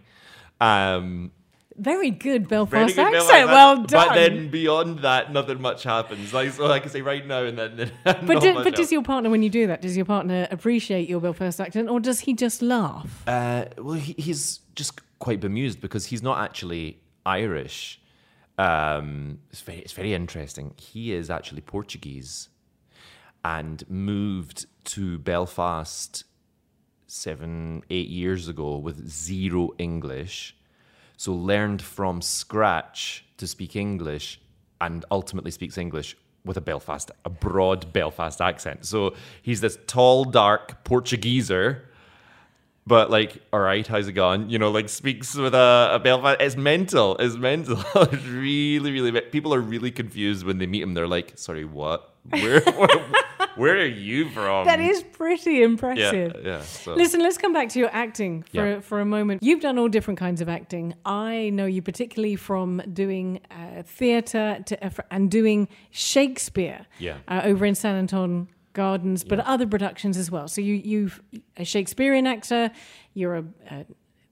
Um, 0.59 1.31
Very 1.77 2.11
good 2.11 2.49
Belfast 2.49 2.93
very 2.93 3.11
good 3.11 3.15
accent. 3.17 3.29
Belfast 3.29 3.47
well 3.47 3.75
done. 3.83 4.07
But 4.09 4.15
then 4.15 4.49
beyond 4.49 4.99
that, 4.99 5.31
nothing 5.31 5.61
much 5.61 5.83
happens. 5.83 6.33
Like 6.33 6.51
so, 6.51 6.69
I 6.69 6.81
can 6.81 6.89
say 6.89 7.01
right 7.01 7.25
now 7.25 7.43
and 7.43 7.57
then. 7.57 7.91
but, 8.03 8.41
do, 8.41 8.53
but 8.53 8.75
does 8.75 8.91
your 8.91 9.01
partner, 9.01 9.29
when 9.29 9.43
you 9.43 9.49
do 9.49 9.65
that, 9.67 9.81
does 9.81 9.95
your 9.95 10.05
partner 10.05 10.45
appreciate 10.51 11.07
your 11.07 11.21
Belfast 11.21 11.61
accent, 11.61 11.87
or 11.89 12.01
does 12.01 12.19
he 12.19 12.33
just 12.33 12.61
laugh? 12.61 13.23
Uh, 13.25 13.65
well, 13.77 13.93
he, 13.93 14.13
he's 14.17 14.59
just 14.75 14.99
quite 15.19 15.39
bemused 15.39 15.79
because 15.79 16.07
he's 16.07 16.21
not 16.21 16.39
actually 16.43 16.99
Irish. 17.25 18.01
Um, 18.57 19.39
it's 19.51 19.61
very, 19.61 19.79
it's 19.79 19.93
very 19.93 20.13
interesting. 20.13 20.73
He 20.77 21.13
is 21.13 21.29
actually 21.29 21.61
Portuguese, 21.61 22.49
and 23.45 23.87
moved 23.87 24.65
to 24.83 25.19
Belfast 25.19 26.23
seven, 27.05 27.83
eight 27.91 28.07
years 28.07 28.47
ago 28.47 28.77
with 28.77 29.07
zero 29.07 29.69
English. 29.77 30.55
So 31.15 31.31
learned 31.31 31.79
from 31.81 32.23
scratch 32.23 33.23
to 33.37 33.45
speak 33.45 33.75
English, 33.75 34.41
and 34.81 35.05
ultimately 35.11 35.51
speaks 35.51 35.77
English 35.77 36.17
with 36.43 36.57
a 36.57 36.61
Belfast, 36.61 37.11
a 37.23 37.29
broad 37.29 37.93
Belfast 37.93 38.41
accent. 38.41 38.83
So 38.85 39.13
he's 39.43 39.61
this 39.61 39.77
tall, 39.85 40.25
dark 40.25 40.83
Portugueser 40.83 41.81
but 42.87 43.09
like, 43.09 43.41
all 43.51 43.59
right, 43.59 43.85
how's 43.85 44.07
it 44.07 44.13
going? 44.13 44.49
You 44.49 44.59
know, 44.59 44.69
like 44.69 44.89
speaks 44.89 45.35
with 45.35 45.55
a, 45.55 45.89
a 45.93 45.99
Belfast. 45.99 46.39
It's 46.39 46.55
mental. 46.55 47.17
It's 47.17 47.35
mental. 47.35 47.83
it's 47.95 48.25
really, 48.25 48.91
really. 48.91 49.19
People 49.21 49.53
are 49.53 49.59
really 49.59 49.91
confused 49.91 50.45
when 50.45 50.59
they 50.59 50.67
meet 50.67 50.83
him. 50.83 50.93
They're 50.93 51.07
like, 51.07 51.33
sorry, 51.35 51.65
what? 51.65 52.13
Where, 52.29 52.61
where, 53.55 53.75
are 53.77 53.85
you 53.85 54.29
from? 54.29 54.65
That 54.65 54.79
is 54.79 55.03
pretty 55.03 55.63
impressive. 55.63 56.35
yeah. 56.43 56.61
So. 56.61 56.93
Listen, 56.93 57.21
let's 57.21 57.37
come 57.37 57.53
back 57.53 57.69
to 57.69 57.79
your 57.79 57.89
acting 57.93 58.43
for, 58.43 58.67
Yeah. 58.67 58.79
for 58.81 58.99
a 58.99 59.05
moment. 59.05 59.43
You've 59.43 59.61
done 59.61 59.77
all 59.79 59.87
different 59.89 60.19
kinds 60.19 60.41
of 60.41 60.49
acting. 60.49 60.93
I 61.05 61.49
know 61.51 61.65
you 61.65 61.81
particularly 61.81 62.35
from 62.35 62.81
doing 62.93 63.39
uh, 63.51 63.83
theatre 63.83 64.59
to, 64.65 64.91
and 65.11 65.29
doing 65.31 65.67
Shakespeare 65.91 66.85
Yeah. 66.99 67.17
uh, 67.27 67.41
over 67.43 67.65
in 67.65 67.75
San 67.75 67.95
Anton 67.95 68.47
Gardens, 68.73 69.23
but 69.23 69.39
other 69.39 69.65
productions 69.67 70.17
as 70.17 70.29
well. 70.29 70.47
So 70.47 70.61
you, 70.61 70.75
you've 70.75 71.21
a 71.57 71.63
Shakespearean 71.65 72.27
actor, 72.27 72.71
you're 73.13 73.35
a, 73.37 73.45
a 73.71 73.85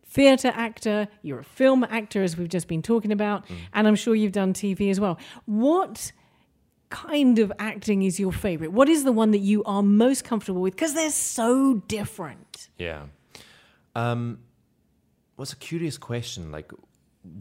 theatre 0.05 0.51
actor, 0.53 1.07
you're 1.21 1.39
a 1.39 1.43
film 1.43 1.83
actor, 1.85 2.21
as 2.23 2.37
we've 2.37 2.49
just 2.49 2.67
been 2.67 2.81
talking 2.81 3.11
about, 3.11 3.47
Mm. 3.47 3.55
and 3.73 3.87
I'm 3.87 3.95
sure 3.95 4.13
you've 4.15 4.31
done 4.33 4.53
TV 4.53 4.89
as 4.91 4.99
well. 4.99 5.17
What 5.45 6.11
kind 6.93 7.39
of 7.39 7.51
acting 7.59 8.03
is 8.03 8.19
your 8.19 8.31
favorite? 8.31 8.71
What 8.71 8.87
is 8.87 9.03
the 9.03 9.11
one 9.11 9.31
that 9.31 9.39
you 9.39 9.63
are 9.65 9.83
most 9.83 10.23
comfortable 10.23 10.61
with? 10.61 10.75
Because 10.75 10.93
they're 10.93 11.09
so 11.09 11.81
different. 11.87 12.69
Yeah. 12.77 13.03
Um, 13.95 14.39
well, 15.35 15.47
a 15.51 15.55
curious 15.55 15.97
question. 15.97 16.51
Like, 16.51 16.71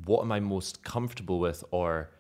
what 0.05 0.23
am 0.23 0.33
I 0.33 0.41
most 0.41 0.83
comfortable 0.83 1.39
with, 1.39 1.63
or, 1.71 2.11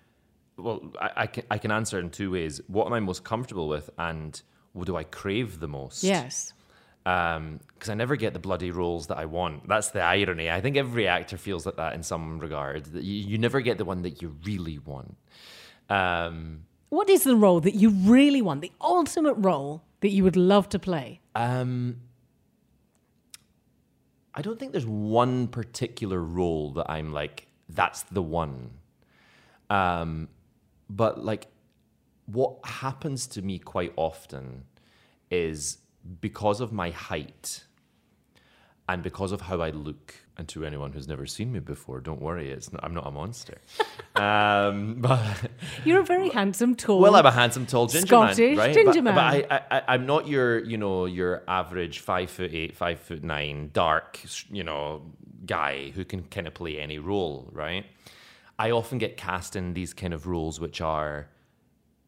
well, 0.56 0.92
I, 1.00 1.10
I 1.16 1.26
can 1.26 1.44
I 1.50 1.58
can 1.58 1.70
answer 1.70 1.98
in 1.98 2.10
two 2.10 2.30
ways. 2.30 2.60
What 2.66 2.86
am 2.86 2.92
I 2.92 3.00
most 3.00 3.24
comfortable 3.24 3.68
with, 3.68 3.88
and 3.98 4.40
what 4.72 4.86
do 4.86 4.96
I 4.96 5.04
crave 5.04 5.58
the 5.60 5.68
most? 5.68 6.04
Yes. 6.04 6.52
because 7.04 7.88
I 7.88 7.94
never 7.94 8.16
get 8.16 8.32
the 8.32 8.38
bloody 8.38 8.70
roles 8.70 9.08
that 9.08 9.18
I 9.18 9.24
want. 9.24 9.68
That's 9.68 9.90
the 9.90 10.00
irony. 10.02 10.50
I 10.50 10.60
think 10.60 10.76
every 10.76 11.08
actor 11.08 11.36
feels 11.36 11.66
like 11.66 11.76
that 11.76 11.94
in 11.94 12.02
some 12.02 12.38
regard. 12.38 12.84
That 12.86 13.02
you, 13.02 13.14
you 13.30 13.38
never 13.38 13.60
get 13.60 13.78
the 13.78 13.84
one 13.84 14.02
that 14.02 14.22
you 14.22 14.36
really 14.44 14.78
want. 14.78 15.16
Um, 15.88 16.64
What 16.92 17.08
is 17.08 17.24
the 17.24 17.36
role 17.36 17.58
that 17.60 17.74
you 17.74 17.88
really 17.88 18.42
want? 18.42 18.60
The 18.60 18.70
ultimate 18.78 19.32
role 19.38 19.82
that 20.02 20.10
you 20.10 20.24
would 20.24 20.36
love 20.36 20.68
to 20.68 20.78
play? 20.78 21.20
um, 21.34 22.02
I 24.34 24.42
don't 24.42 24.58
think 24.58 24.72
there's 24.72 24.84
one 24.84 25.48
particular 25.48 26.20
role 26.20 26.70
that 26.72 26.90
I'm 26.90 27.10
like, 27.10 27.46
that's 27.70 28.02
the 28.02 28.20
one. 28.20 28.72
Um, 29.70 30.28
but 30.90 31.24
like, 31.24 31.46
what 32.26 32.58
happens 32.62 33.26
to 33.28 33.40
me 33.40 33.58
quite 33.58 33.94
often 33.96 34.64
is 35.30 35.78
because 36.20 36.60
of 36.60 36.74
my 36.74 36.90
height 36.90 37.64
and 38.88 39.02
because 39.02 39.32
of 39.32 39.42
how 39.42 39.60
I 39.60 39.70
look. 39.70 40.14
And 40.38 40.48
to 40.48 40.64
anyone 40.64 40.92
who's 40.92 41.06
never 41.06 41.26
seen 41.26 41.52
me 41.52 41.60
before, 41.60 42.00
don't 42.00 42.20
worry, 42.20 42.50
it's 42.50 42.72
not, 42.72 42.82
I'm 42.82 42.94
not 42.94 43.06
a 43.06 43.10
monster. 43.10 43.58
um, 44.16 44.96
but 44.98 45.50
You're 45.84 46.00
a 46.00 46.04
very 46.04 46.30
handsome, 46.30 46.74
tall. 46.74 47.00
well, 47.00 47.14
I'm 47.14 47.26
a 47.26 47.30
handsome, 47.30 47.66
tall 47.66 47.86
ginger 47.86 48.06
Scottish 48.06 48.38
man, 48.38 48.56
right? 48.56 48.74
ginger 48.74 49.02
but, 49.02 49.14
man. 49.14 49.44
But 49.48 49.52
I, 49.52 49.76
I, 49.76 49.82
I'm 49.88 50.06
not 50.06 50.26
your, 50.26 50.64
you 50.64 50.78
know, 50.78 51.04
your 51.04 51.42
average 51.46 52.00
five 52.00 52.30
foot 52.30 52.50
eight, 52.54 52.74
five 52.74 52.98
foot 52.98 53.22
nine, 53.22 53.70
dark, 53.74 54.20
you 54.50 54.64
know, 54.64 55.02
guy 55.44 55.90
who 55.90 56.04
can 56.04 56.22
kind 56.24 56.46
of 56.46 56.54
play 56.54 56.78
any 56.78 56.98
role, 56.98 57.50
right? 57.52 57.84
I 58.58 58.70
often 58.70 58.98
get 58.98 59.16
cast 59.16 59.54
in 59.54 59.74
these 59.74 59.92
kind 59.92 60.14
of 60.14 60.26
roles 60.26 60.60
which 60.60 60.80
are 60.80 61.28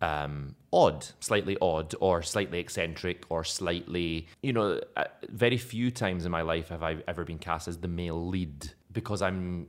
um, 0.08 0.54
odd, 0.72 1.00
slightly 1.20 1.56
odd, 1.60 1.94
or 2.00 2.22
slightly 2.22 2.58
eccentric, 2.58 3.18
or 3.28 3.42
slightly, 3.44 4.26
you 4.42 4.52
know, 4.52 4.80
uh, 4.96 5.04
very 5.44 5.56
few 5.72 5.90
times 5.90 6.24
in 6.26 6.30
my 6.38 6.42
life 6.42 6.68
have 6.68 6.82
I 6.82 6.92
ever 7.08 7.24
been 7.24 7.38
cast 7.38 7.68
as 7.68 7.76
the 7.78 7.88
male 7.88 8.22
lead 8.34 8.72
because 8.92 9.20
I'm 9.22 9.66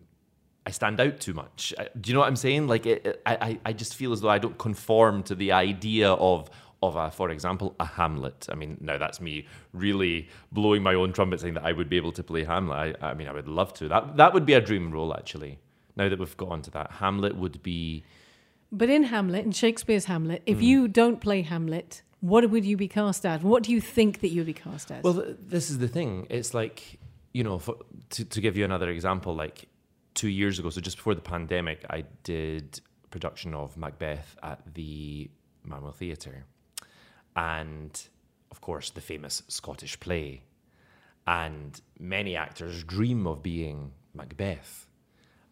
I 0.68 0.72
stand 0.72 1.00
out 1.00 1.20
too 1.20 1.34
much. 1.44 1.74
I- 1.77 1.89
Do 2.01 2.06
you 2.10 2.13
know 2.15 2.22
what 2.22 2.27
I'm 2.27 2.36
saying? 2.48 2.68
Like, 2.68 2.86
it, 2.88 3.06
it- 3.06 3.22
I- 3.25 3.60
I 3.70 3.72
just 3.74 3.94
feel 3.96 4.12
as 4.13 4.20
though 4.22 4.30
I 4.38 4.39
don't 4.39 4.58
conform 4.58 5.22
to 5.30 5.36
the 5.36 5.51
idea 5.51 6.10
of, 6.32 6.50
of 6.82 6.96
a, 6.96 7.12
for 7.12 7.30
example, 7.30 7.75
a 7.80 7.86
Hamlet. 7.86 8.48
I 8.51 8.56
mean, 8.56 8.77
now 8.82 8.98
that's 8.98 9.22
me 9.22 9.46
really 9.74 10.27
blowing 10.51 10.82
my 10.82 10.96
own 10.96 11.13
trumpet, 11.13 11.39
saying 11.42 11.54
that 11.54 11.65
I 11.65 11.72
would 11.72 11.88
be 11.88 11.98
able 11.98 12.12
to 12.13 12.24
play 12.24 12.44
Hamlet. 12.46 12.98
I, 13.01 13.10
I 13.12 13.13
mean, 13.13 13.27
I 13.27 13.34
would 13.38 13.48
love 13.48 13.72
to. 13.75 13.88
That 13.88 14.18
that 14.18 14.34
would 14.34 14.46
be 14.51 14.54
a 14.54 14.62
dream 14.70 14.86
role, 14.92 15.13
actually. 15.13 15.60
Now 15.96 16.10
that 16.10 16.18
we've 16.20 16.36
got 16.44 16.50
onto 16.50 16.72
that, 16.72 16.88
Hamlet 17.04 17.36
would 17.38 17.62
be. 17.62 18.04
But 18.77 18.89
in 18.89 19.03
Hamlet, 19.03 19.46
in 19.46 19.51
Shakespeare's 19.51 20.05
Hamlet, 20.05 20.44
if 20.46 20.58
hmm. 20.58 20.63
you 20.63 20.88
don't 20.88 21.22
play 21.22 21.41
Hamlet, 21.44 22.03
what 22.20 22.50
would 22.50 22.65
you 22.65 22.75
be 22.75 22.89
cast 22.89 23.25
as? 23.25 23.41
What 23.41 23.63
do 23.63 23.72
you 23.72 23.79
think 23.79 24.20
that 24.20 24.29
you 24.29 24.41
would 24.41 24.48
be 24.48 24.53
cast 24.53 24.91
as? 24.91 25.03
Well, 25.03 25.13
th- 25.13 25.38
this 25.39 25.70
is 25.70 25.77
the 25.77 25.88
thing. 25.88 26.27
It's 26.29 26.53
like, 26.53 27.00
you 27.34 27.44
know, 27.44 27.58
for, 27.58 27.75
to, 28.12 28.25
to 28.25 28.41
give 28.41 28.58
you 28.58 28.65
another 28.65 28.89
example, 28.89 29.34
like 29.34 29.67
two 30.13 30.27
years 30.27 30.60
ago, 30.60 30.70
so 30.70 30.82
just 30.82 30.98
before 30.98 31.15
the 31.15 31.22
pandemic, 31.22 31.86
I 31.89 32.03
did 32.24 32.82
a 33.05 33.08
production 33.08 33.53
of 33.53 33.77
Macbeth 33.77 34.36
at 34.44 34.60
the 34.74 35.29
Manoel 35.63 35.91
Theatre. 35.91 36.46
And 37.36 37.91
of 38.51 38.60
course, 38.60 38.89
the 38.89 39.01
famous 39.01 39.44
Scottish 39.48 40.00
play. 40.00 40.44
And 41.27 41.79
many 42.00 42.36
actors 42.36 42.84
dream 42.84 43.25
of 43.25 43.41
being 43.41 43.91
Macbeth. 44.13 44.88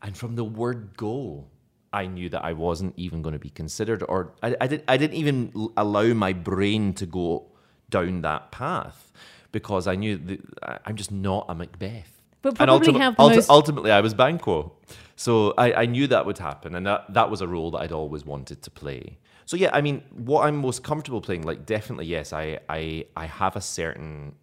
And 0.02 0.18
from 0.18 0.36
the 0.36 0.44
word 0.44 0.98
go, 0.98 1.48
I 1.94 2.08
knew 2.08 2.28
that 2.30 2.44
I 2.44 2.54
wasn't 2.54 2.94
even 2.98 3.22
going 3.22 3.34
to 3.34 3.40
be 3.40 3.50
considered, 3.50 4.04
or 4.10 4.34
I, 4.42 4.56
I, 4.60 4.68
did, 4.68 4.84
I 4.88 4.98
didn't 4.98 5.16
even 5.18 5.52
allow 5.78 6.14
my 6.14 6.34
brain 6.34 6.94
to 6.96 7.06
go 7.06 7.46
down 7.90 8.22
that 8.22 8.52
path 8.52 9.12
because 9.52 9.86
I 9.88 9.96
knew 9.96 10.18
that 10.18 10.40
I- 10.64 10.80
I'm 10.86 10.96
just 10.96 11.12
not 11.12 11.46
a 11.50 11.56
Macbeth. 11.56 12.22
But 12.42 12.56
probably 12.66 12.88
have 13.00 13.16
the 13.16 13.24
ulti- 13.24 13.36
most- 13.36 13.50
ultimately, 13.50 13.92
I 13.92 14.02
was 14.02 14.14
Banquo. 14.14 14.74
So 15.16 15.54
I, 15.58 15.74
I 15.84 15.86
knew 15.86 16.08
that 16.08 16.26
would 16.26 16.40
happen, 16.40 16.74
and 16.76 16.86
that, 16.88 17.14
that 17.14 17.30
was 17.30 17.42
a 17.42 17.48
role 17.48 17.70
that 17.72 17.78
I'd 17.84 17.92
always 17.92 18.26
wanted 18.26 18.64
to 18.64 18.72
play. 18.72 19.20
So 19.46 19.56
yeah, 19.58 19.70
I 19.74 19.82
mean, 19.82 20.02
what 20.16 20.46
I'm 20.48 20.56
most 20.58 20.84
comfortable 20.84 21.22
playing, 21.22 21.44
like 21.44 21.66
definitely 21.66 22.06
yes, 22.08 22.34
I 22.34 22.60
I, 22.70 23.06
I 23.16 23.26
have 23.28 23.56
a 23.56 23.62
certain 23.62 24.36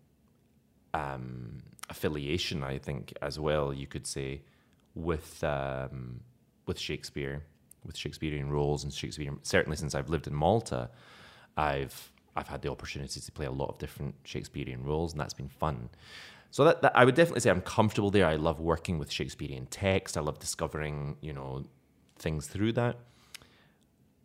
um, 0.95 1.59
affiliation, 1.89 2.63
I 2.63 2.79
think, 2.79 3.13
as 3.23 3.39
well. 3.39 3.73
You 3.73 3.87
could 3.87 4.07
say 4.07 4.43
with 4.95 5.43
um, 5.45 6.21
with 6.67 6.79
Shakespeare, 6.79 7.43
with 7.85 7.97
Shakespearean 7.97 8.51
roles 8.51 8.85
and 8.85 8.93
Shakespearean. 8.93 9.39
Certainly, 9.43 9.77
since 9.77 9.95
I've 9.95 10.09
lived 10.09 10.27
in 10.27 10.35
Malta, 10.35 10.91
I've 11.57 12.13
I've 12.37 12.49
had 12.49 12.63
the 12.63 12.71
opportunity 12.71 13.21
to 13.21 13.33
play 13.33 13.47
a 13.47 13.51
lot 13.51 13.69
of 13.71 13.79
different 13.79 14.15
Shakespearean 14.25 14.85
roles, 14.85 15.13
and 15.13 15.21
that's 15.21 15.35
been 15.35 15.49
fun. 15.49 15.91
So 16.53 16.65
that, 16.65 16.83
that 16.83 16.93
I 16.97 17.05
would 17.05 17.15
definitely 17.15 17.41
say 17.41 17.51
I'm 17.51 17.61
comfortable 17.61 18.11
there. 18.11 18.27
I 18.27 18.37
love 18.37 18.61
working 18.61 18.99
with 18.99 19.11
Shakespearean 19.11 19.67
text. 19.67 20.17
I 20.17 20.21
love 20.21 20.39
discovering, 20.39 21.17
you 21.21 21.33
know, 21.33 21.65
things 22.19 22.47
through 22.47 22.73
that. 22.73 22.97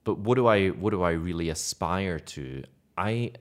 But 0.03 0.19
what 0.19 0.35
do 0.35 0.47
I 0.47 0.69
what 0.69 0.91
do 0.91 1.03
I 1.03 1.11
really 1.11 1.49
aspire 1.49 2.19
to? 2.19 2.63
I 2.97 3.31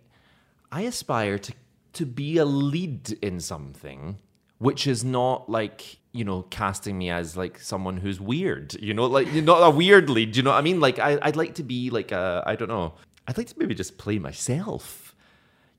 I 0.73 0.83
aspire 0.83 1.39
to 1.39 1.53
to 1.95 2.07
be 2.07 2.39
a 2.39 2.45
lead 2.45 3.13
in 3.23 3.41
something 3.41 4.19
which 4.59 4.87
is 4.87 5.05
not 5.05 5.49
like 5.49 5.99
you 6.13 6.25
know 6.25 6.43
casting 6.43 6.97
me 6.99 7.11
as 7.11 7.37
like 7.37 7.59
someone 7.59 7.97
who's 7.97 8.21
weird 8.21 8.75
you 8.75 8.95
know 8.95 9.07
like 9.07 9.33
you're 9.33 9.43
not 9.43 9.63
a 9.63 9.71
weird 9.71 10.09
lead 10.09 10.37
you 10.37 10.43
know 10.43 10.51
what 10.51 10.59
i 10.59 10.63
mean? 10.63 10.81
Like 10.81 10.99
I, 10.99 11.19
i'd 11.23 11.37
like 11.37 11.55
to 11.57 11.63
be 11.63 11.91
like 11.91 12.13
a 12.13 12.43
i 12.47 12.55
don't 12.57 12.69
know 12.69 12.95
i'd 13.27 13.37
like 13.37 13.49
to 13.49 13.59
maybe 13.59 13.75
just 13.75 13.99
play 13.99 14.19
myself. 14.19 15.15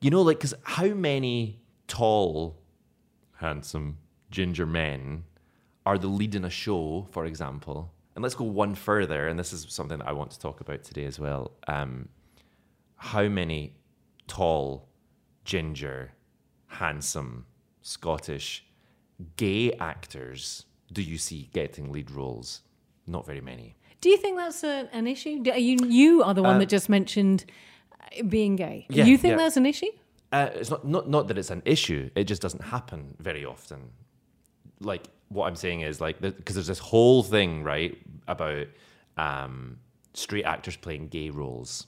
You 0.02 0.12
know 0.12 0.22
like 0.22 0.38
because 0.38 0.54
how 0.64 0.88
many 0.88 1.60
tall 1.88 2.58
handsome 3.38 3.98
ginger 4.30 4.66
men 4.66 5.24
are 5.86 5.98
the 5.98 6.08
lead 6.08 6.36
in 6.36 6.46
a 6.46 6.50
show 6.50 7.08
for 7.12 7.26
example? 7.26 7.92
And 8.16 8.24
let's 8.24 8.36
go 8.36 8.46
one 8.46 8.76
further 8.76 9.28
and 9.28 9.38
this 9.38 9.52
is 9.52 9.66
something 9.70 9.98
that 10.00 10.08
i 10.08 10.14
want 10.14 10.32
to 10.32 10.40
talk 10.40 10.62
about 10.62 10.84
today 10.84 11.04
as 11.04 11.20
well 11.20 11.52
um, 11.68 12.08
how 12.98 13.28
many 13.28 13.74
tall, 14.28 14.88
ginger, 15.44 16.14
handsome, 16.68 17.46
Scottish, 17.86 18.66
gay 19.38 19.72
actors 19.74 20.66
do 20.92 21.04
you 21.04 21.20
see 21.20 21.52
getting 21.54 21.92
lead 21.92 22.10
roles? 22.10 22.62
Not 23.06 23.28
very 23.28 23.42
many. 23.42 23.76
do 24.02 24.10
you 24.10 24.18
think 24.18 24.38
that's 24.38 24.64
a, 24.64 24.90
an 24.92 25.06
issue? 25.06 25.44
Do- 25.44 25.60
you, 25.60 25.78
you 25.88 26.24
are 26.24 26.34
the 26.34 26.42
one 26.42 26.58
that 26.58 26.68
just 26.68 26.90
mentioned 26.90 27.46
uh, 28.02 28.24
being 28.24 28.56
gay. 28.56 28.88
yeah, 28.90 29.06
you 29.06 29.20
think 29.20 29.34
yeah. 29.34 29.38
that's 29.38 29.56
an 29.56 29.68
issue? 29.68 29.92
Uh, 30.32 30.50
it's 30.56 30.72
not, 30.72 30.84
not 30.84 31.08
not 31.08 31.28
that 31.28 31.38
it's 31.38 31.52
an 31.52 31.62
issue. 31.64 32.10
It 32.16 32.24
just 32.24 32.42
doesn't 32.42 32.64
happen 32.64 33.16
very 33.20 33.46
often. 33.46 33.92
Like 34.80 35.04
what 35.30 35.46
I'm 35.46 35.56
saying 35.56 35.82
is 35.82 36.02
like 36.02 36.20
because 36.20 36.56
there's 36.56 36.66
this 36.66 36.80
whole 36.80 37.22
thing 37.22 37.64
right 37.64 37.96
about 38.28 38.66
um, 39.18 39.78
straight 40.16 40.46
actors 40.46 40.76
playing 40.76 41.10
gay 41.10 41.30
roles. 41.30 41.86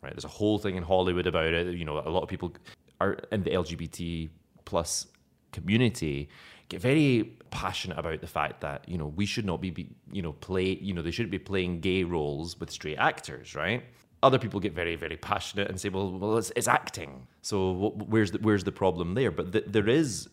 Right, 0.00 0.12
there's 0.12 0.24
a 0.24 0.28
whole 0.28 0.58
thing 0.60 0.76
in 0.76 0.84
Hollywood 0.84 1.26
about 1.26 1.52
it. 1.52 1.74
You 1.74 1.84
know, 1.84 1.98
a 1.98 2.08
lot 2.08 2.22
of 2.22 2.28
people 2.28 2.54
are 3.00 3.14
in 3.32 3.42
the 3.42 3.50
LGBT 3.50 4.30
plus 4.64 5.08
community 5.52 6.28
get 6.68 6.80
very 6.80 7.36
passionate 7.50 7.98
about 7.98 8.20
the 8.20 8.26
fact 8.26 8.60
that 8.60 8.88
you 8.88 8.96
know 8.96 9.08
we 9.08 9.26
should 9.26 9.44
not 9.44 9.60
be, 9.60 9.70
be 9.70 9.88
you 10.12 10.22
know 10.22 10.32
play 10.32 10.78
you 10.80 10.94
know 10.94 11.02
they 11.02 11.10
shouldn't 11.10 11.32
be 11.32 11.38
playing 11.38 11.80
gay 11.80 12.04
roles 12.04 12.58
with 12.58 12.70
straight 12.70 12.96
actors, 12.96 13.54
right? 13.54 13.84
Other 14.22 14.38
people 14.38 14.60
get 14.60 14.72
very 14.72 14.96
very 14.96 15.16
passionate 15.16 15.68
and 15.68 15.80
say, 15.80 15.88
well, 15.88 16.10
well, 16.10 16.38
it's, 16.38 16.52
it's 16.56 16.68
acting. 16.68 17.26
So 17.42 17.74
wh- 17.74 18.08
where's 18.08 18.30
the, 18.30 18.38
where's 18.38 18.64
the 18.64 18.72
problem 18.72 19.14
there? 19.14 19.30
But 19.30 19.52
th- 19.52 19.64
there 19.66 19.88
is 19.88 20.28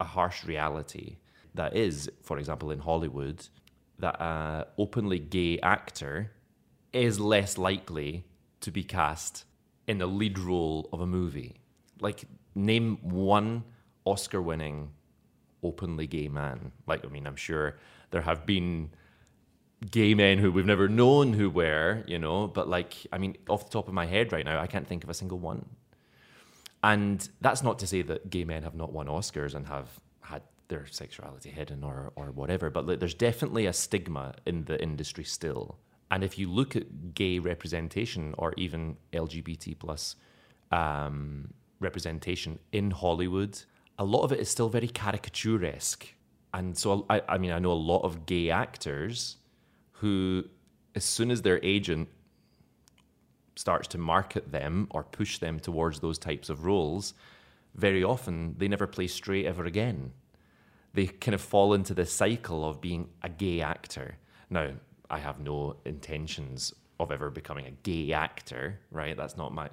a 0.00 0.04
harsh 0.04 0.44
reality 0.44 1.16
that 1.54 1.76
is, 1.76 2.10
for 2.22 2.38
example, 2.38 2.70
in 2.70 2.80
Hollywood, 2.80 3.46
that 4.00 4.16
an 4.20 4.64
openly 4.76 5.18
gay 5.20 5.58
actor 5.60 6.32
is 6.92 7.20
less 7.20 7.56
likely 7.56 8.24
to 8.60 8.70
be 8.70 8.82
cast 8.82 9.44
in 9.86 9.98
the 9.98 10.06
lead 10.06 10.38
role 10.38 10.88
of 10.92 11.00
a 11.00 11.06
movie. 11.06 11.56
Like, 12.00 12.24
name 12.54 12.98
one 13.02 13.64
Oscar 14.04 14.42
winning 14.42 14.90
openly 15.62 16.06
gay 16.06 16.28
man. 16.28 16.72
Like, 16.86 17.04
I 17.04 17.08
mean, 17.08 17.26
I'm 17.26 17.36
sure 17.36 17.76
there 18.10 18.22
have 18.22 18.46
been 18.46 18.90
gay 19.90 20.14
men 20.14 20.38
who 20.38 20.52
we've 20.52 20.66
never 20.66 20.88
known 20.88 21.32
who 21.32 21.50
were, 21.50 22.04
you 22.06 22.18
know, 22.18 22.46
but 22.46 22.68
like, 22.68 22.94
I 23.12 23.18
mean, 23.18 23.36
off 23.48 23.64
the 23.64 23.70
top 23.70 23.88
of 23.88 23.94
my 23.94 24.06
head 24.06 24.32
right 24.32 24.44
now, 24.44 24.60
I 24.60 24.66
can't 24.66 24.86
think 24.86 25.04
of 25.04 25.10
a 25.10 25.14
single 25.14 25.38
one. 25.38 25.66
And 26.82 27.26
that's 27.40 27.62
not 27.62 27.78
to 27.80 27.86
say 27.86 28.02
that 28.02 28.30
gay 28.30 28.44
men 28.44 28.62
have 28.62 28.74
not 28.74 28.92
won 28.92 29.06
Oscars 29.06 29.54
and 29.54 29.66
have 29.66 29.88
had 30.20 30.42
their 30.68 30.86
sexuality 30.86 31.50
hidden 31.50 31.82
or, 31.82 32.12
or 32.14 32.26
whatever, 32.30 32.70
but 32.70 32.86
like, 32.86 33.00
there's 33.00 33.14
definitely 33.14 33.66
a 33.66 33.72
stigma 33.72 34.34
in 34.46 34.64
the 34.64 34.80
industry 34.82 35.24
still. 35.24 35.78
And 36.10 36.22
if 36.22 36.38
you 36.38 36.50
look 36.50 36.76
at 36.76 37.14
gay 37.14 37.38
representation 37.38 38.34
or 38.36 38.54
even 38.56 38.96
LGBT 39.12 39.78
plus 39.78 40.16
um, 40.70 41.54
representation 41.80 42.58
in 42.72 42.90
Hollywood, 42.90 43.58
a 43.98 44.04
lot 44.04 44.22
of 44.22 44.32
it 44.32 44.40
is 44.40 44.48
still 44.48 44.68
very 44.68 44.88
caricaturesque. 44.88 46.06
And 46.52 46.76
so, 46.76 47.06
I, 47.10 47.22
I 47.28 47.38
mean, 47.38 47.50
I 47.50 47.58
know 47.58 47.72
a 47.72 47.74
lot 47.74 48.02
of 48.02 48.26
gay 48.26 48.50
actors 48.50 49.36
who, 49.92 50.44
as 50.94 51.04
soon 51.04 51.30
as 51.30 51.42
their 51.42 51.60
agent 51.62 52.08
starts 53.56 53.88
to 53.88 53.98
market 53.98 54.50
them 54.52 54.88
or 54.90 55.04
push 55.04 55.38
them 55.38 55.60
towards 55.60 56.00
those 56.00 56.18
types 56.18 56.48
of 56.50 56.64
roles, 56.64 57.14
very 57.74 58.04
often 58.04 58.54
they 58.58 58.68
never 58.68 58.86
play 58.86 59.06
straight 59.06 59.46
ever 59.46 59.64
again. 59.64 60.12
They 60.92 61.06
kind 61.06 61.34
of 61.34 61.40
fall 61.40 61.74
into 61.74 61.94
this 61.94 62.12
cycle 62.12 62.68
of 62.68 62.80
being 62.80 63.08
a 63.22 63.28
gay 63.28 63.60
actor. 63.60 64.18
Now, 64.50 64.70
I 65.10 65.18
have 65.18 65.40
no 65.40 65.76
intentions 65.84 66.72
of 67.00 67.10
ever 67.10 67.30
becoming 67.30 67.66
a 67.66 67.70
gay 67.70 68.12
actor, 68.12 68.78
right? 68.90 69.16
That's 69.16 69.36
not 69.36 69.52
my. 69.52 69.70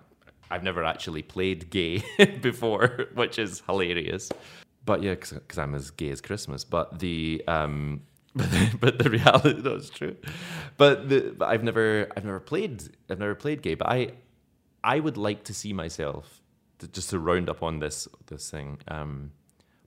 I've 0.51 0.63
never 0.63 0.83
actually 0.83 1.21
played 1.21 1.69
gay 1.69 2.03
before, 2.41 3.07
which 3.13 3.39
is 3.39 3.61
hilarious. 3.65 4.31
But 4.85 5.01
yeah, 5.01 5.15
because 5.15 5.57
I'm 5.57 5.73
as 5.75 5.91
gay 5.91 6.09
as 6.09 6.21
Christmas. 6.21 6.63
But 6.63 6.99
the 6.99 7.43
um, 7.47 8.01
but 8.79 8.99
the, 8.99 9.09
reality 9.09 9.61
it's 9.65 9.89
true. 9.89 10.15
But 10.77 11.09
the 11.09 11.33
but 11.37 11.49
I've 11.49 11.63
never 11.63 12.07
I've 12.15 12.25
never 12.25 12.39
played 12.39 12.83
I've 13.09 13.19
never 13.19 13.35
played 13.35 13.61
gay. 13.61 13.75
But 13.75 13.87
I 13.87 14.11
I 14.83 14.99
would 14.99 15.17
like 15.17 15.43
to 15.45 15.53
see 15.53 15.73
myself 15.73 16.41
to, 16.79 16.87
just 16.87 17.09
to 17.11 17.19
round 17.19 17.49
up 17.49 17.61
on 17.61 17.79
this 17.79 18.07
this 18.27 18.49
thing 18.49 18.79
um, 18.87 19.31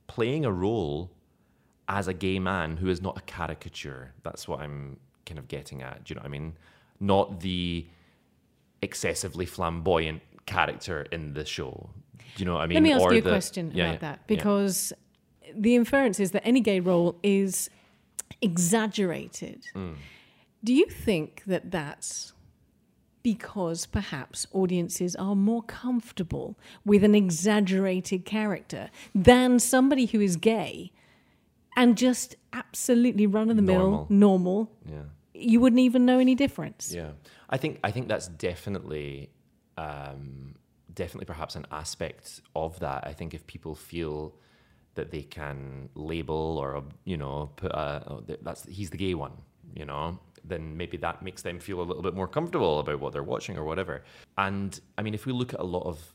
playing 0.07 0.45
a 0.45 0.53
role 0.53 1.11
as 1.89 2.09
a 2.09 2.15
gay 2.15 2.39
man 2.39 2.77
who 2.77 2.89
is 2.89 3.03
not 3.03 3.19
a 3.19 3.23
caricature. 3.23 4.13
That's 4.23 4.47
what 4.47 4.61
I'm 4.61 4.99
kind 5.27 5.39
of 5.39 5.49
getting 5.49 5.83
at. 5.83 6.05
Do 6.05 6.13
you 6.13 6.17
know 6.17 6.23
what 6.23 6.29
I 6.29 6.31
mean? 6.31 6.57
Not 7.01 7.41
the 7.41 7.87
excessively 8.83 9.47
flamboyant 9.47 10.21
character 10.47 11.03
in 11.13 11.35
the 11.35 11.45
show. 11.45 11.91
Do 12.19 12.25
you 12.37 12.45
know 12.47 12.55
what 12.55 12.63
I 12.63 12.67
mean? 12.67 12.75
Let 12.77 12.83
me 12.83 12.93
ask 12.93 13.03
Or 13.03 13.13
you 13.13 13.19
a 13.21 13.23
the- 13.23 13.31
question 13.31 13.71
yeah, 13.75 13.85
about 13.85 13.93
yeah, 13.95 13.99
that 14.01 14.19
yeah. 14.21 14.25
because 14.37 14.93
the 15.55 15.75
inference 15.77 16.19
is 16.21 16.31
that 16.33 16.43
any 16.47 16.61
gay 16.61 16.81
role 16.81 17.17
is 17.23 17.71
exaggerated. 18.41 19.67
Mm. 19.75 19.95
Do 20.63 20.73
you 20.75 20.87
think 20.87 21.43
that 21.47 21.71
that's 21.71 22.33
because 23.23 23.87
perhaps 23.87 24.47
audiences 24.53 25.17
are 25.17 25.35
more 25.35 25.63
comfortable 25.63 26.59
with 26.85 27.03
an 27.03 27.15
exaggerated 27.15 28.25
character 28.27 28.91
than 29.15 29.59
somebody 29.59 30.07
who 30.07 30.21
is 30.21 30.37
gay 30.37 30.93
and 31.77 31.97
just 31.97 32.37
absolutely 32.53 33.27
run 33.27 33.49
of 33.51 33.57
the 33.57 33.63
mill, 33.63 33.79
Normal. 33.79 34.07
normal? 34.11 34.73
yeah. 34.89 35.03
You 35.37 35.59
wouldn't 35.59 35.81
even 35.81 36.07
know 36.07 36.19
any 36.21 36.37
difference. 36.37 36.93
Yeah, 36.95 37.11
I 37.51 37.57
think 37.57 37.81
I 37.83 37.91
think 37.91 38.07
that's 38.07 38.29
definitely, 38.29 39.31
um, 39.77 40.55
definitely 40.95 41.27
perhaps 41.27 41.57
an 41.57 41.67
aspect 41.71 42.41
of 42.55 42.79
that. 42.81 43.07
I 43.07 43.13
think 43.13 43.35
if 43.35 43.47
people 43.47 43.75
feel 43.75 44.35
that 44.95 45.11
they 45.11 45.23
can 45.23 45.89
label 45.95 46.59
or 46.59 46.85
you 47.05 47.17
know 47.17 47.51
put 47.57 47.73
a, 47.73 48.03
oh, 48.07 48.25
that's 48.43 48.65
he's 48.67 48.91
the 48.91 48.97
gay 48.97 49.15
one, 49.15 49.33
you 49.75 49.85
know, 49.85 50.19
then 50.45 50.77
maybe 50.77 50.97
that 50.99 51.23
makes 51.23 51.43
them 51.43 51.59
feel 51.59 51.81
a 51.81 51.83
little 51.83 52.03
bit 52.03 52.15
more 52.15 52.29
comfortable 52.29 52.81
about 52.81 53.01
what 53.01 53.13
they're 53.13 53.23
watching 53.23 53.57
or 53.57 53.65
whatever. 53.65 54.05
And 54.39 54.79
I 54.97 55.03
mean, 55.03 55.15
if 55.15 55.27
we 55.27 55.33
look 55.33 55.55
at 55.55 55.61
a 55.61 55.65
lot 55.65 55.85
of 55.87 56.13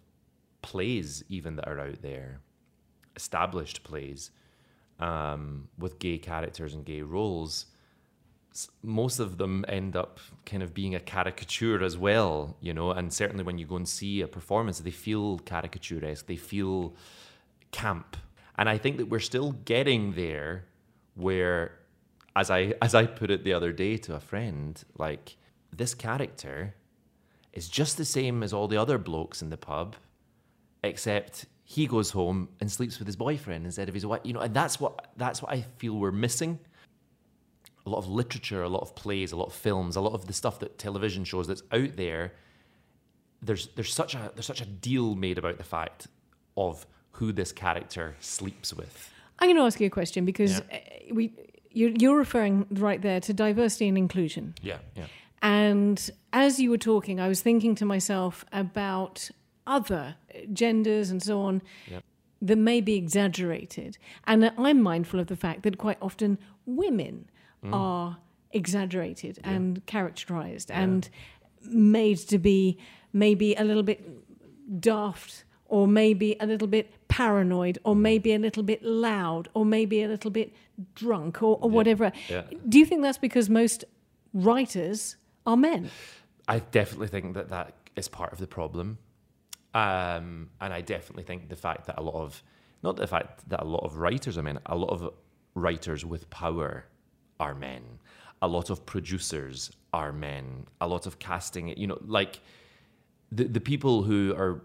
plays 0.61 1.23
even 1.29 1.55
that 1.57 1.67
are 1.67 1.79
out 1.79 2.01
there, 2.01 2.41
established 3.15 3.83
plays 3.83 4.31
um, 4.99 5.67
with 5.77 5.99
gay 5.99 6.17
characters 6.17 6.73
and 6.73 6.85
gay 6.85 7.01
roles 7.01 7.65
most 8.83 9.19
of 9.19 9.37
them 9.37 9.63
end 9.67 9.95
up 9.95 10.19
kind 10.45 10.63
of 10.63 10.73
being 10.73 10.95
a 10.95 10.99
caricature 10.99 11.83
as 11.83 11.97
well, 11.97 12.57
you 12.61 12.73
know. 12.73 12.91
And 12.91 13.13
certainly 13.13 13.43
when 13.43 13.57
you 13.57 13.65
go 13.65 13.75
and 13.75 13.87
see 13.87 14.21
a 14.21 14.27
performance, 14.27 14.79
they 14.79 14.91
feel 14.91 15.39
caricaturesque, 15.39 16.25
they 16.25 16.35
feel 16.35 16.95
camp. 17.71 18.17
And 18.57 18.67
I 18.67 18.77
think 18.77 18.97
that 18.97 19.07
we're 19.07 19.19
still 19.19 19.51
getting 19.51 20.13
there 20.13 20.65
where, 21.15 21.73
as 22.35 22.49
I 22.49 22.73
as 22.81 22.95
I 22.95 23.05
put 23.05 23.29
it 23.31 23.43
the 23.43 23.53
other 23.53 23.71
day 23.71 23.97
to 23.97 24.15
a 24.15 24.19
friend, 24.19 24.81
like 24.97 25.37
this 25.71 25.93
character 25.93 26.75
is 27.53 27.69
just 27.69 27.97
the 27.97 28.05
same 28.05 28.43
as 28.43 28.53
all 28.53 28.67
the 28.67 28.77
other 28.77 28.97
blokes 28.97 29.41
in 29.41 29.49
the 29.49 29.57
pub, 29.57 29.95
except 30.83 31.45
he 31.63 31.85
goes 31.85 32.09
home 32.11 32.49
and 32.59 32.71
sleeps 32.71 32.97
with 32.97 33.07
his 33.07 33.15
boyfriend 33.15 33.65
instead 33.65 33.87
of 33.87 33.93
his 33.93 34.05
wife. 34.05 34.21
You 34.23 34.33
know, 34.33 34.39
and 34.39 34.55
that's 34.55 34.79
what 34.79 35.11
that's 35.17 35.41
what 35.41 35.51
I 35.51 35.61
feel 35.77 35.93
we're 35.93 36.11
missing 36.11 36.59
a 37.89 37.91
lot 37.91 37.99
of 37.99 38.07
literature, 38.07 38.61
a 38.63 38.69
lot 38.69 38.81
of 38.81 38.93
plays, 38.95 39.31
a 39.31 39.35
lot 39.35 39.47
of 39.47 39.53
films, 39.53 39.95
a 39.95 40.01
lot 40.01 40.13
of 40.13 40.27
the 40.27 40.33
stuff 40.33 40.59
that 40.59 40.77
television 40.77 41.23
shows 41.23 41.47
that's 41.47 41.63
out 41.71 41.95
there. 41.95 42.33
There's 43.41 43.67
there's 43.75 43.93
such 43.93 44.15
a 44.15 44.31
there's 44.35 44.45
such 44.45 44.61
a 44.61 44.65
deal 44.65 45.15
made 45.15 45.37
about 45.37 45.57
the 45.57 45.63
fact 45.63 46.07
of 46.57 46.85
who 47.11 47.31
this 47.31 47.51
character 47.51 48.15
sleeps 48.19 48.73
with. 48.73 49.11
I'm 49.39 49.47
going 49.47 49.57
to 49.57 49.63
ask 49.63 49.79
you 49.79 49.87
a 49.87 49.89
question 49.89 50.25
because 50.25 50.59
Yeah. 50.59 50.77
uh, 50.77 51.13
we 51.15 51.33
you're, 51.71 51.91
you're 51.91 52.17
referring 52.17 52.65
right 52.71 53.01
there 53.01 53.19
to 53.21 53.33
diversity 53.33 53.87
and 53.87 53.97
inclusion. 53.97 54.55
Yeah, 54.61 54.79
yeah, 54.95 55.05
And 55.41 56.09
as 56.33 56.59
you 56.59 56.69
were 56.71 56.79
talking, 56.79 57.19
I 57.19 57.27
was 57.27 57.41
thinking 57.41 57.75
to 57.75 57.85
myself 57.85 58.43
about 58.51 59.29
other 59.67 60.15
genders 60.51 61.11
and 61.11 61.21
so 61.21 61.41
on 61.41 61.61
Yep. 61.89 62.03
that 62.41 62.55
may 62.57 62.81
be 62.81 62.95
exaggerated. 62.95 63.97
And 64.25 64.51
I'm 64.57 64.81
mindful 64.81 65.19
of 65.19 65.27
the 65.27 65.35
fact 65.37 65.61
that 65.63 65.77
quite 65.77 65.97
often 66.01 66.39
women 66.65 67.29
are 67.63 68.17
exaggerated 68.51 69.39
and 69.43 69.85
characterized 69.85 70.71
and 70.71 71.09
made 71.63 72.17
to 72.17 72.37
be 72.37 72.77
maybe 73.13 73.55
a 73.55 73.63
little 73.63 73.83
bit 73.83 74.01
daft 74.79 75.43
or 75.65 75.87
maybe 75.87 76.35
a 76.39 76.45
little 76.45 76.67
bit 76.67 76.91
paranoid 77.07 77.77
or 77.83 77.95
maybe 77.95 78.33
a 78.33 78.39
little 78.39 78.63
bit 78.63 78.83
loud 78.83 79.47
or 79.53 79.65
maybe 79.65 80.03
a 80.03 80.07
little 80.07 80.31
bit 80.31 80.53
drunk 80.95 81.41
or, 81.43 81.59
or 81.61 81.69
whatever. 81.69 82.11
yeah. 82.27 82.43
Do 82.67 82.79
you 82.79 82.85
think 82.85 83.01
that's 83.01 83.17
because 83.17 83.49
most 83.49 83.85
writers 84.33 85.17
are 85.45 85.57
men? 85.57 85.89
I 86.47 86.59
definitely 86.59 87.07
think 87.07 87.35
that 87.35 87.49
that 87.49 87.75
is 87.95 88.07
part 88.07 88.31
of 88.33 88.39
the 88.39 88.47
problem, 88.47 88.97
um, 89.73 90.49
and 90.59 90.73
I 90.73 90.81
definitely 90.81 91.23
think 91.23 91.49
the 91.49 91.55
fact 91.55 91.85
that 91.85 91.99
a 91.99 92.01
lot 92.01 92.15
of 92.15 92.41
not 92.81 92.95
the 92.95 93.07
fact 93.07 93.47
that 93.49 93.61
a 93.61 93.65
lot 93.65 93.83
of 93.83 93.97
writers 93.97 94.37
are 94.37 94.43
men, 94.43 94.59
a 94.65 94.75
lot 94.75 94.89
of 94.89 95.13
writers 95.53 96.05
with 96.05 96.29
power 96.29 96.85
are 97.39 97.55
men. 97.55 97.83
A 98.41 98.47
lot 98.47 98.69
of 98.69 98.85
producers 98.85 99.71
are 99.93 100.11
men. 100.11 100.65
A 100.81 100.87
lot 100.87 101.05
of 101.05 101.19
casting, 101.19 101.69
you 101.77 101.87
know, 101.87 101.97
like 102.05 102.39
the 103.31 103.45
the 103.45 103.59
people 103.61 104.03
who 104.03 104.33
are 104.37 104.61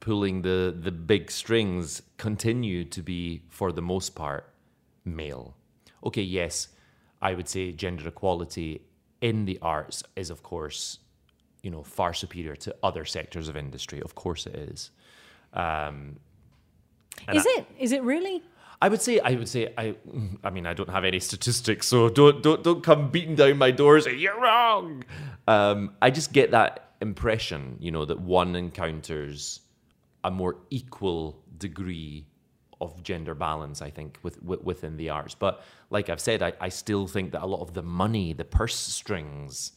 pulling 0.00 0.42
the 0.42 0.76
the 0.80 0.92
big 0.92 1.30
strings 1.30 2.02
continue 2.18 2.84
to 2.84 3.02
be 3.02 3.42
for 3.48 3.72
the 3.72 3.82
most 3.82 4.14
part 4.14 4.52
male. 5.04 5.56
Okay, 6.04 6.22
yes, 6.22 6.68
I 7.22 7.34
would 7.34 7.48
say 7.48 7.72
gender 7.72 8.08
equality 8.08 8.82
in 9.20 9.44
the 9.46 9.58
arts 9.62 10.02
is 10.14 10.30
of 10.30 10.42
course, 10.42 10.98
you 11.62 11.70
know, 11.70 11.82
far 11.82 12.12
superior 12.14 12.54
to 12.56 12.76
other 12.82 13.04
sectors 13.04 13.48
of 13.48 13.56
industry. 13.56 14.00
Of 14.02 14.14
course 14.14 14.46
it 14.46 14.54
is. 14.54 14.90
Um, 15.52 16.16
Is 17.32 17.46
I- 17.46 17.60
it? 17.60 17.66
Is 17.78 17.92
it 17.92 18.02
really? 18.02 18.42
I 18.80 18.88
would 18.88 19.00
say, 19.00 19.20
I 19.20 19.34
would 19.34 19.48
say, 19.48 19.72
I, 19.78 19.96
I 20.44 20.50
mean, 20.50 20.66
I 20.66 20.74
don't 20.74 20.90
have 20.90 21.04
any 21.04 21.18
statistics, 21.20 21.88
so 21.88 22.08
don't, 22.08 22.42
don't, 22.42 22.62
don't 22.62 22.82
come 22.82 23.10
beating 23.10 23.34
down 23.34 23.56
my 23.56 23.70
door 23.70 23.96
and 23.96 24.04
say 24.04 24.14
you're 24.14 24.38
wrong. 24.40 25.04
Um, 25.48 25.96
I 26.02 26.10
just 26.10 26.32
get 26.32 26.50
that 26.50 26.94
impression, 27.00 27.76
you 27.80 27.90
know, 27.90 28.04
that 28.04 28.20
one 28.20 28.54
encounters 28.54 29.60
a 30.24 30.30
more 30.30 30.56
equal 30.70 31.42
degree 31.56 32.26
of 32.80 33.02
gender 33.02 33.34
balance. 33.34 33.80
I 33.80 33.88
think 33.88 34.18
with, 34.22 34.42
with 34.42 34.62
within 34.62 34.98
the 34.98 35.08
arts, 35.08 35.34
but 35.34 35.62
like 35.88 36.10
I've 36.10 36.20
said, 36.20 36.42
I, 36.42 36.52
I 36.60 36.68
still 36.68 37.06
think 37.06 37.32
that 37.32 37.42
a 37.42 37.46
lot 37.46 37.60
of 37.60 37.72
the 37.72 37.82
money, 37.82 38.34
the 38.34 38.44
purse 38.44 38.76
strings, 38.76 39.72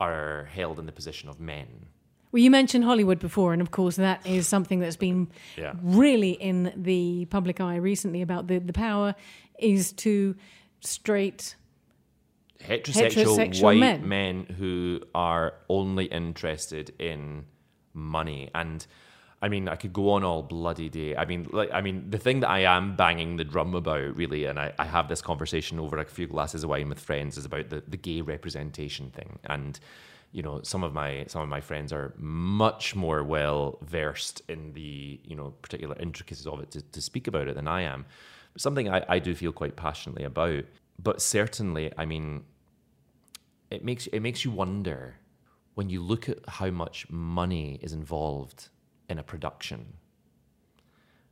are 0.00 0.48
held 0.52 0.78
in 0.78 0.86
the 0.86 0.92
position 0.92 1.28
of 1.28 1.40
men. 1.40 1.86
Well, 2.32 2.40
you 2.40 2.50
mentioned 2.50 2.84
Hollywood 2.84 3.18
before, 3.18 3.52
and 3.52 3.60
of 3.60 3.70
course, 3.70 3.96
that 3.96 4.26
is 4.26 4.48
something 4.48 4.80
that's 4.80 4.96
been 4.96 5.28
Yeah. 5.56 5.74
really 5.82 6.30
in 6.32 6.72
the 6.74 7.26
public 7.26 7.60
eye 7.60 7.76
recently 7.76 8.22
about 8.22 8.46
the, 8.46 8.58
the 8.58 8.72
power 8.72 9.14
is 9.58 9.92
to 9.92 10.34
straight. 10.80 11.56
heterosexual, 12.60 13.36
Heterosexual 13.36 13.62
white 13.62 13.78
men. 13.78 14.08
men. 14.08 14.46
who 14.58 15.00
are 15.14 15.54
only 15.68 16.06
interested 16.06 16.94
in 16.98 17.44
money 17.92 18.50
and 18.54 18.86
I 19.44 19.48
mean, 19.48 19.68
I 19.68 19.74
could 19.74 19.92
go 19.92 20.10
on 20.10 20.22
all 20.22 20.44
bloody 20.44 20.88
day. 20.88 21.16
I 21.16 21.24
mean, 21.24 21.48
like, 21.50 21.68
I 21.72 21.80
mean, 21.80 22.08
the 22.08 22.16
thing 22.18 22.38
that 22.40 22.48
I 22.48 22.60
am 22.60 22.94
banging 22.94 23.38
the 23.38 23.44
drum 23.44 23.74
about, 23.74 24.16
really, 24.16 24.44
and 24.44 24.56
I, 24.56 24.72
I 24.78 24.84
have 24.84 25.08
this 25.08 25.20
conversation 25.20 25.80
over 25.80 25.98
a 25.98 26.04
few 26.04 26.28
glasses 26.28 26.62
of 26.62 26.70
wine 26.70 26.88
with 26.88 27.00
friends, 27.00 27.36
is 27.36 27.44
about 27.44 27.68
the, 27.68 27.82
the 27.88 27.96
gay 27.96 28.20
representation 28.20 29.10
thing. 29.10 29.40
And, 29.44 29.80
you 30.32 30.42
know, 30.42 30.60
some 30.62 30.82
of 30.82 30.94
my 30.94 31.24
some 31.28 31.42
of 31.42 31.48
my 31.48 31.60
friends 31.60 31.92
are 31.92 32.14
much 32.16 32.96
more 32.96 33.22
well 33.22 33.78
versed 33.82 34.40
in 34.48 34.72
the, 34.72 35.20
you 35.22 35.36
know, 35.36 35.50
particular 35.60 35.94
intricacies 36.00 36.46
of 36.46 36.60
it 36.60 36.70
to, 36.70 36.80
to 36.80 37.02
speak 37.02 37.26
about 37.26 37.48
it 37.48 37.54
than 37.54 37.68
I 37.68 37.82
am. 37.82 38.06
Something 38.56 38.88
I, 38.88 39.04
I 39.08 39.18
do 39.18 39.34
feel 39.34 39.52
quite 39.52 39.76
passionately 39.76 40.24
about. 40.24 40.64
But 40.98 41.20
certainly, 41.20 41.92
I 41.98 42.06
mean, 42.06 42.44
it 43.70 43.84
makes 43.84 44.06
it 44.06 44.20
makes 44.20 44.44
you 44.44 44.50
wonder 44.50 45.16
when 45.74 45.90
you 45.90 46.02
look 46.02 46.28
at 46.28 46.38
how 46.48 46.70
much 46.70 47.08
money 47.10 47.78
is 47.82 47.92
involved 47.92 48.68
in 49.08 49.18
a 49.18 49.22
production, 49.22 49.94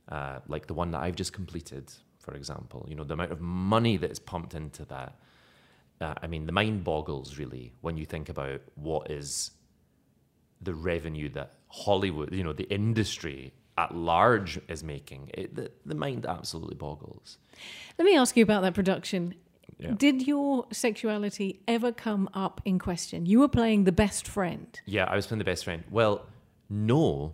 uh, 0.09 0.39
like 0.47 0.67
the 0.67 0.73
one 0.73 0.91
that 0.91 1.01
I've 1.01 1.15
just 1.15 1.33
completed, 1.33 1.91
for 2.19 2.35
example. 2.35 2.85
You 2.87 2.95
know, 2.95 3.03
the 3.03 3.13
amount 3.15 3.31
of 3.31 3.41
money 3.41 3.97
that 3.97 4.11
is 4.11 4.19
pumped 4.19 4.53
into 4.53 4.85
that. 4.85 5.15
Uh, 6.01 6.15
I 6.21 6.27
mean, 6.27 6.45
the 6.47 6.51
mind 6.51 6.83
boggles 6.83 7.37
really 7.37 7.73
when 7.81 7.95
you 7.95 8.05
think 8.05 8.29
about 8.29 8.61
what 8.75 9.11
is 9.11 9.51
the 10.61 10.73
revenue 10.73 11.29
that 11.29 11.53
Hollywood, 11.69 12.33
you 12.33 12.43
know, 12.43 12.53
the 12.53 12.69
industry 12.73 13.53
at 13.77 13.95
large 13.95 14.59
is 14.67 14.83
making, 14.83 15.29
it, 15.33 15.55
the, 15.55 15.71
the 15.85 15.95
mind 15.95 16.25
absolutely 16.25 16.75
boggles. 16.75 17.37
Let 17.97 18.05
me 18.05 18.17
ask 18.17 18.35
you 18.35 18.43
about 18.43 18.63
that 18.63 18.73
production. 18.73 19.35
Yeah. 19.77 19.91
Did 19.97 20.27
your 20.27 20.65
sexuality 20.71 21.61
ever 21.67 21.91
come 21.91 22.29
up 22.33 22.61
in 22.65 22.77
question? 22.79 23.25
You 23.25 23.39
were 23.39 23.47
playing 23.47 23.85
the 23.85 23.91
best 23.91 24.27
friend. 24.27 24.79
Yeah, 24.85 25.05
I 25.05 25.15
was 25.15 25.27
playing 25.27 25.39
the 25.39 25.45
best 25.45 25.63
friend. 25.63 25.83
Well, 25.89 26.25
no. 26.69 27.33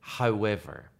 However, 0.00 0.90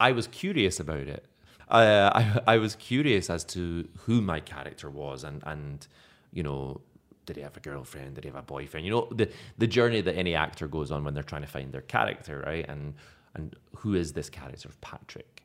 I 0.00 0.12
was 0.12 0.26
curious 0.28 0.80
about 0.80 1.06
it. 1.08 1.26
Uh, 1.68 2.10
I 2.14 2.54
I 2.54 2.58
was 2.58 2.76
curious 2.76 3.30
as 3.30 3.44
to 3.44 3.88
who 4.04 4.20
my 4.22 4.40
character 4.40 4.90
was, 4.90 5.24
and 5.24 5.42
and 5.46 5.86
you 6.32 6.42
know, 6.42 6.80
did 7.26 7.36
he 7.36 7.42
have 7.42 7.56
a 7.56 7.60
girlfriend? 7.60 8.14
Did 8.14 8.24
he 8.24 8.30
have 8.30 8.38
a 8.38 8.42
boyfriend? 8.42 8.86
You 8.86 8.92
know, 8.92 9.08
the 9.10 9.30
the 9.58 9.66
journey 9.66 10.00
that 10.00 10.14
any 10.16 10.34
actor 10.34 10.68
goes 10.68 10.90
on 10.90 11.04
when 11.04 11.14
they're 11.14 11.22
trying 11.24 11.42
to 11.42 11.48
find 11.48 11.72
their 11.72 11.82
character, 11.82 12.42
right? 12.46 12.64
And 12.68 12.94
and 13.34 13.56
who 13.76 13.94
is 13.94 14.12
this 14.12 14.30
character 14.30 14.68
of 14.68 14.80
Patrick? 14.80 15.44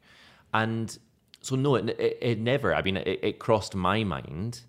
And 0.54 0.98
so 1.42 1.56
no, 1.56 1.76
it, 1.76 1.90
it, 1.90 2.18
it 2.22 2.40
never. 2.40 2.76
I 2.76 2.82
mean, 2.84 2.98
it, 2.98 3.20
it 3.24 3.40
crossed 3.40 3.74
my 3.76 4.04
mind, 4.04 4.62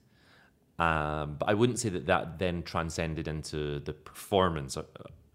um, 0.79 1.37
but 1.39 1.49
I 1.49 1.55
wouldn't 1.55 1.79
say 1.79 1.91
that 1.91 2.07
that 2.07 2.39
then 2.39 2.63
transcended 2.63 3.29
into 3.29 3.81
the 3.81 3.93
performance 3.93 4.77
uh, 4.79 4.85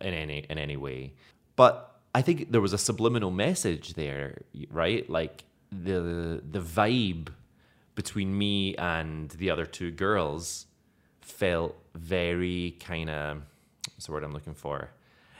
in 0.01 0.13
any 0.13 0.45
in 0.49 0.57
any 0.57 0.77
way. 0.77 1.13
But 1.55 1.99
I 2.15 2.21
think 2.23 2.51
there 2.51 2.61
was 2.61 2.73
a 2.73 2.77
subliminal 2.79 3.29
message 3.31 3.93
there, 3.93 4.41
right? 4.71 5.07
Like 5.09 5.43
the 5.71 6.41
the 6.49 6.59
vibe 6.59 7.29
between 7.95 8.37
me 8.37 8.75
and 8.75 9.29
the 9.31 9.49
other 9.49 9.65
two 9.65 9.91
girls 9.91 10.67
felt 11.21 11.75
very 11.95 12.77
kind 12.79 13.09
of 13.09 13.41
what's 13.93 14.05
the 14.05 14.11
word 14.11 14.23
I'm 14.23 14.33
looking 14.33 14.53
for? 14.53 14.91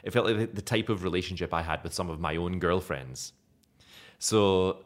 It 0.04 0.12
felt 0.12 0.26
like 0.26 0.38
the, 0.38 0.48
the 0.48 0.62
type 0.62 0.90
of 0.90 1.04
relationship 1.04 1.54
I 1.54 1.62
had 1.62 1.84
with 1.84 1.94
some 1.94 2.10
of 2.10 2.20
my 2.20 2.36
own 2.36 2.60
girlfriends. 2.60 3.34
So 4.20 4.86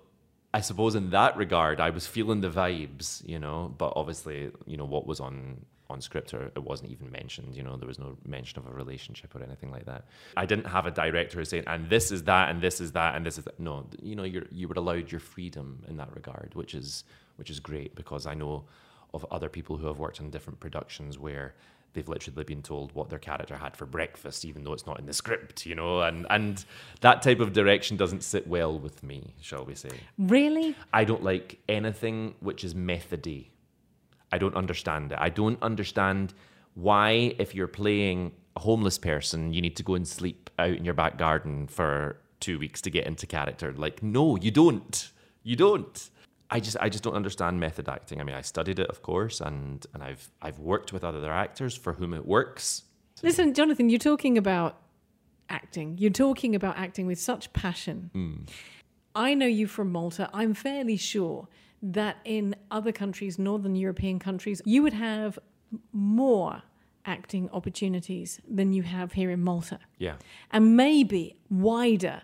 I 0.53 0.61
suppose 0.61 0.95
in 0.95 1.11
that 1.11 1.37
regard, 1.37 1.79
I 1.79 1.89
was 1.91 2.05
feeling 2.05 2.41
the 2.41 2.49
vibes, 2.49 3.27
you 3.27 3.39
know. 3.39 3.73
But 3.77 3.93
obviously, 3.95 4.51
you 4.65 4.77
know 4.77 4.85
what 4.85 5.07
was 5.07 5.19
on 5.19 5.65
on 5.91 6.01
script 6.01 6.33
or 6.33 6.45
it 6.55 6.63
wasn't 6.63 6.91
even 6.91 7.11
mentioned. 7.11 7.55
You 7.55 7.63
know, 7.63 7.77
there 7.77 7.87
was 7.87 7.99
no 7.99 8.17
mention 8.25 8.59
of 8.59 8.67
a 8.67 8.71
relationship 8.71 9.35
or 9.35 9.43
anything 9.43 9.71
like 9.71 9.85
that. 9.85 10.05
I 10.35 10.45
didn't 10.45 10.65
have 10.67 10.85
a 10.85 10.91
director 10.91 11.43
saying, 11.45 11.65
"And 11.67 11.89
this 11.89 12.11
is 12.11 12.23
that, 12.23 12.49
and 12.49 12.61
this 12.61 12.81
is 12.81 12.91
that, 12.93 13.15
and 13.15 13.25
this 13.25 13.37
is 13.37 13.45
that." 13.45 13.59
No, 13.59 13.87
you 14.01 14.15
know, 14.15 14.23
you 14.23 14.47
you 14.51 14.67
were 14.67 14.75
allowed 14.75 15.11
your 15.11 15.19
freedom 15.19 15.83
in 15.87 15.97
that 15.97 16.13
regard, 16.15 16.51
which 16.55 16.73
is 16.73 17.03
which 17.35 17.49
is 17.49 17.59
great 17.59 17.95
because 17.95 18.25
I 18.25 18.33
know 18.33 18.65
of 19.13 19.25
other 19.31 19.49
people 19.49 19.77
who 19.77 19.87
have 19.87 19.99
worked 19.99 20.21
on 20.21 20.29
different 20.29 20.59
productions 20.59 21.19
where 21.19 21.53
they've 21.93 22.07
literally 22.07 22.43
been 22.43 22.61
told 22.61 22.93
what 22.93 23.09
their 23.09 23.19
character 23.19 23.57
had 23.57 23.75
for 23.75 23.85
breakfast, 23.85 24.45
even 24.45 24.63
though 24.63 24.73
it's 24.73 24.85
not 24.85 24.99
in 24.99 25.05
the 25.05 25.13
script, 25.13 25.65
you 25.65 25.75
know, 25.75 26.01
and 26.01 26.25
and 26.29 26.65
that 27.01 27.21
type 27.21 27.39
of 27.39 27.53
direction 27.53 27.97
doesn't 27.97 28.23
sit 28.23 28.47
well 28.47 28.77
with 28.79 29.03
me, 29.03 29.33
shall 29.41 29.65
we 29.65 29.75
say? 29.75 29.89
Really? 30.17 30.75
I 30.93 31.03
don't 31.03 31.23
like 31.23 31.59
anything 31.67 32.35
which 32.39 32.63
is 32.63 32.73
methody. 32.73 33.51
I 34.31 34.37
don't 34.37 34.55
understand 34.55 35.11
it. 35.11 35.17
I 35.19 35.29
don't 35.29 35.61
understand 35.61 36.33
why, 36.75 37.35
if 37.37 37.53
you're 37.53 37.67
playing 37.67 38.31
a 38.55 38.61
homeless 38.61 38.97
person, 38.97 39.53
you 39.53 39.61
need 39.61 39.75
to 39.77 39.83
go 39.83 39.95
and 39.95 40.07
sleep 40.07 40.49
out 40.57 40.71
in 40.71 40.85
your 40.85 40.93
back 40.93 41.17
garden 41.17 41.67
for 41.67 42.17
two 42.39 42.59
weeks 42.59 42.81
to 42.81 42.89
get 42.89 43.05
into 43.05 43.27
character. 43.27 43.73
Like, 43.73 44.01
no, 44.01 44.37
you 44.37 44.51
don't. 44.51 45.11
You 45.43 45.55
don't. 45.55 46.09
I 46.49 46.59
just 46.59 46.75
I 46.81 46.89
just 46.89 47.03
don't 47.03 47.15
understand 47.15 47.59
method 47.59 47.87
acting. 47.87 48.19
I 48.19 48.23
mean, 48.23 48.35
I 48.35 48.41
studied 48.41 48.79
it, 48.79 48.89
of 48.89 49.01
course, 49.01 49.39
and 49.39 49.85
and 49.93 50.03
I've 50.03 50.29
I've 50.41 50.59
worked 50.59 50.91
with 50.91 51.03
other 51.03 51.31
actors 51.31 51.75
for 51.75 51.93
whom 51.93 52.13
it 52.13 52.25
works. 52.25 52.83
Listen, 53.23 53.53
Jonathan, 53.53 53.89
you're 53.89 53.99
talking 53.99 54.37
about 54.37 54.81
acting. 55.49 55.97
You're 55.97 56.11
talking 56.11 56.55
about 56.55 56.77
acting 56.77 57.07
with 57.07 57.19
such 57.19 57.53
passion. 57.53 58.11
Mm. 58.13 58.49
I 59.15 59.33
know 59.33 59.45
you 59.45 59.67
from 59.67 59.91
Malta. 59.91 60.29
I'm 60.33 60.53
fairly 60.53 60.97
sure 60.97 61.47
that 61.81 62.17
in 62.25 62.55
other 62.69 62.91
countries, 62.91 63.39
Northern 63.39 63.75
European 63.75 64.19
countries, 64.19 64.61
you 64.65 64.83
would 64.83 64.93
have 64.93 65.39
more 65.91 66.61
acting 67.05 67.49
opportunities 67.51 68.39
than 68.47 68.73
you 68.73 68.83
have 68.83 69.13
here 69.13 69.31
in 69.31 69.43
Malta. 69.43 69.79
Yeah. 69.97 70.15
And 70.51 70.75
maybe 70.77 71.35
wider 71.49 72.21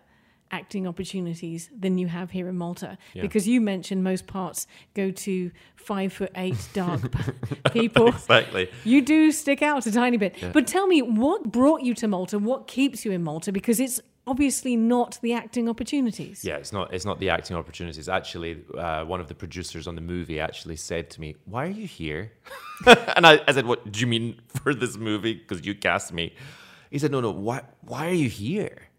acting 0.51 0.87
opportunities 0.87 1.69
than 1.77 1.97
you 1.97 2.07
have 2.07 2.31
here 2.31 2.47
in 2.47 2.55
Malta 2.57 2.97
Yeah. 3.13 3.21
because 3.23 3.47
you 3.47 3.59
mentioned 3.59 4.01
most 4.03 4.27
parts 4.27 4.65
go 4.93 5.11
to 5.11 5.51
five 5.75 6.13
foot 6.13 6.31
eight 6.35 6.69
dark 6.73 7.01
people. 7.73 8.09
Exactly. 8.09 8.69
You 8.85 9.01
do 9.01 9.31
stick 9.31 9.61
out 9.61 9.85
a 9.85 9.91
tiny 9.91 10.15
bit. 10.17 10.35
But 10.53 10.65
tell 10.67 10.87
me, 10.87 11.01
what 11.01 11.51
brought 11.51 11.81
you 11.81 11.93
to 11.95 12.07
Malta? 12.07 12.39
What 12.39 12.67
keeps 12.67 13.03
you 13.03 13.11
in 13.11 13.23
Malta? 13.23 13.51
Because 13.51 13.79
it's 13.81 13.99
obviously 14.27 14.75
not 14.75 15.17
the 15.21 15.33
acting 15.33 15.69
opportunities. 15.69 16.43
Yeah, 16.43 16.57
it's 16.57 16.73
not. 16.73 16.93
It's 16.93 17.05
not 17.05 17.19
the 17.19 17.29
acting 17.29 17.57
opportunities. 17.57 18.07
Actually, 18.09 18.63
uh, 18.77 19.05
one 19.05 19.19
of 19.19 19.27
the 19.27 19.35
producers 19.35 19.87
on 19.87 19.95
the 19.95 20.01
movie 20.01 20.39
actually 20.39 20.75
said 20.75 21.09
to 21.11 21.21
me, 21.21 21.35
"Why 21.45 21.65
are 21.65 21.71
you 21.81 21.87
here?" 21.87 22.33
and 22.85 23.25
I, 23.25 23.39
I 23.47 23.53
said, 23.53 23.65
"What 23.65 23.91
do 23.91 23.99
you 23.99 24.07
mean 24.07 24.41
for 24.47 24.73
this 24.73 24.97
movie? 24.97 25.33
Because 25.33 25.65
you 25.65 25.73
cast 25.73 26.13
me." 26.13 26.35
He 26.91 26.99
said, 26.99 27.11
"No, 27.11 27.21
no. 27.21 27.31
Why? 27.31 27.61
Why 27.81 28.07
are 28.07 28.13
you 28.13 28.29
here?" 28.29 28.89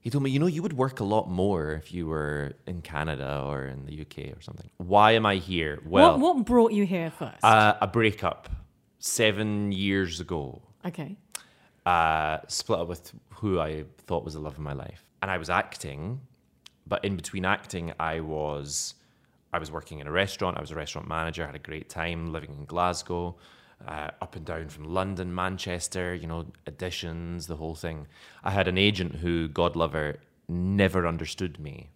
He 0.00 0.10
told 0.10 0.24
me, 0.24 0.30
"You 0.30 0.38
know, 0.38 0.46
you 0.46 0.62
would 0.62 0.74
work 0.74 1.00
a 1.00 1.04
lot 1.04 1.28
more 1.30 1.72
if 1.72 1.92
you 1.92 2.06
were 2.06 2.52
in 2.66 2.82
Canada 2.82 3.42
or 3.44 3.66
in 3.66 3.86
the 3.86 4.00
UK 4.02 4.36
or 4.36 4.40
something. 4.40 4.70
Why 4.76 5.12
am 5.12 5.24
I 5.26 5.36
here? 5.36 5.80
Well, 5.84 6.18
what, 6.18 6.36
what 6.36 6.44
brought 6.44 6.72
you 6.72 6.84
here 6.84 7.10
first? 7.10 7.42
Uh, 7.42 7.74
a 7.80 7.86
breakup 7.86 8.48
seven 8.98 9.72
years 9.72 10.20
ago." 10.20 10.62
okay. 10.86 11.16
Uh, 11.88 12.40
split 12.48 12.80
up 12.80 12.88
with 12.88 13.12
who 13.30 13.58
I 13.58 13.84
thought 14.06 14.22
was 14.22 14.34
the 14.34 14.40
love 14.40 14.52
of 14.52 14.58
my 14.58 14.74
life, 14.74 15.04
and 15.22 15.30
I 15.30 15.38
was 15.38 15.48
acting, 15.48 16.20
but 16.86 17.02
in 17.02 17.16
between 17.16 17.46
acting, 17.46 17.94
I 17.98 18.20
was 18.20 18.94
I 19.54 19.58
was 19.58 19.70
working 19.72 20.00
in 20.00 20.06
a 20.06 20.12
restaurant. 20.12 20.58
I 20.58 20.60
was 20.60 20.70
a 20.70 20.74
restaurant 20.74 21.08
manager. 21.08 21.46
had 21.46 21.54
a 21.54 21.70
great 21.70 21.88
time 21.88 22.30
living 22.30 22.54
in 22.58 22.66
Glasgow, 22.66 23.36
uh, 23.86 24.10
up 24.20 24.36
and 24.36 24.44
down 24.44 24.68
from 24.68 24.84
London, 24.84 25.34
Manchester. 25.34 26.14
You 26.14 26.26
know, 26.26 26.46
auditions, 26.66 27.46
the 27.46 27.56
whole 27.56 27.74
thing. 27.74 28.06
I 28.44 28.50
had 28.50 28.68
an 28.68 28.76
agent 28.76 29.14
who, 29.16 29.48
God 29.48 29.74
love 29.74 29.94
her, 29.94 30.18
never 30.46 31.06
understood 31.06 31.58
me. 31.58 31.88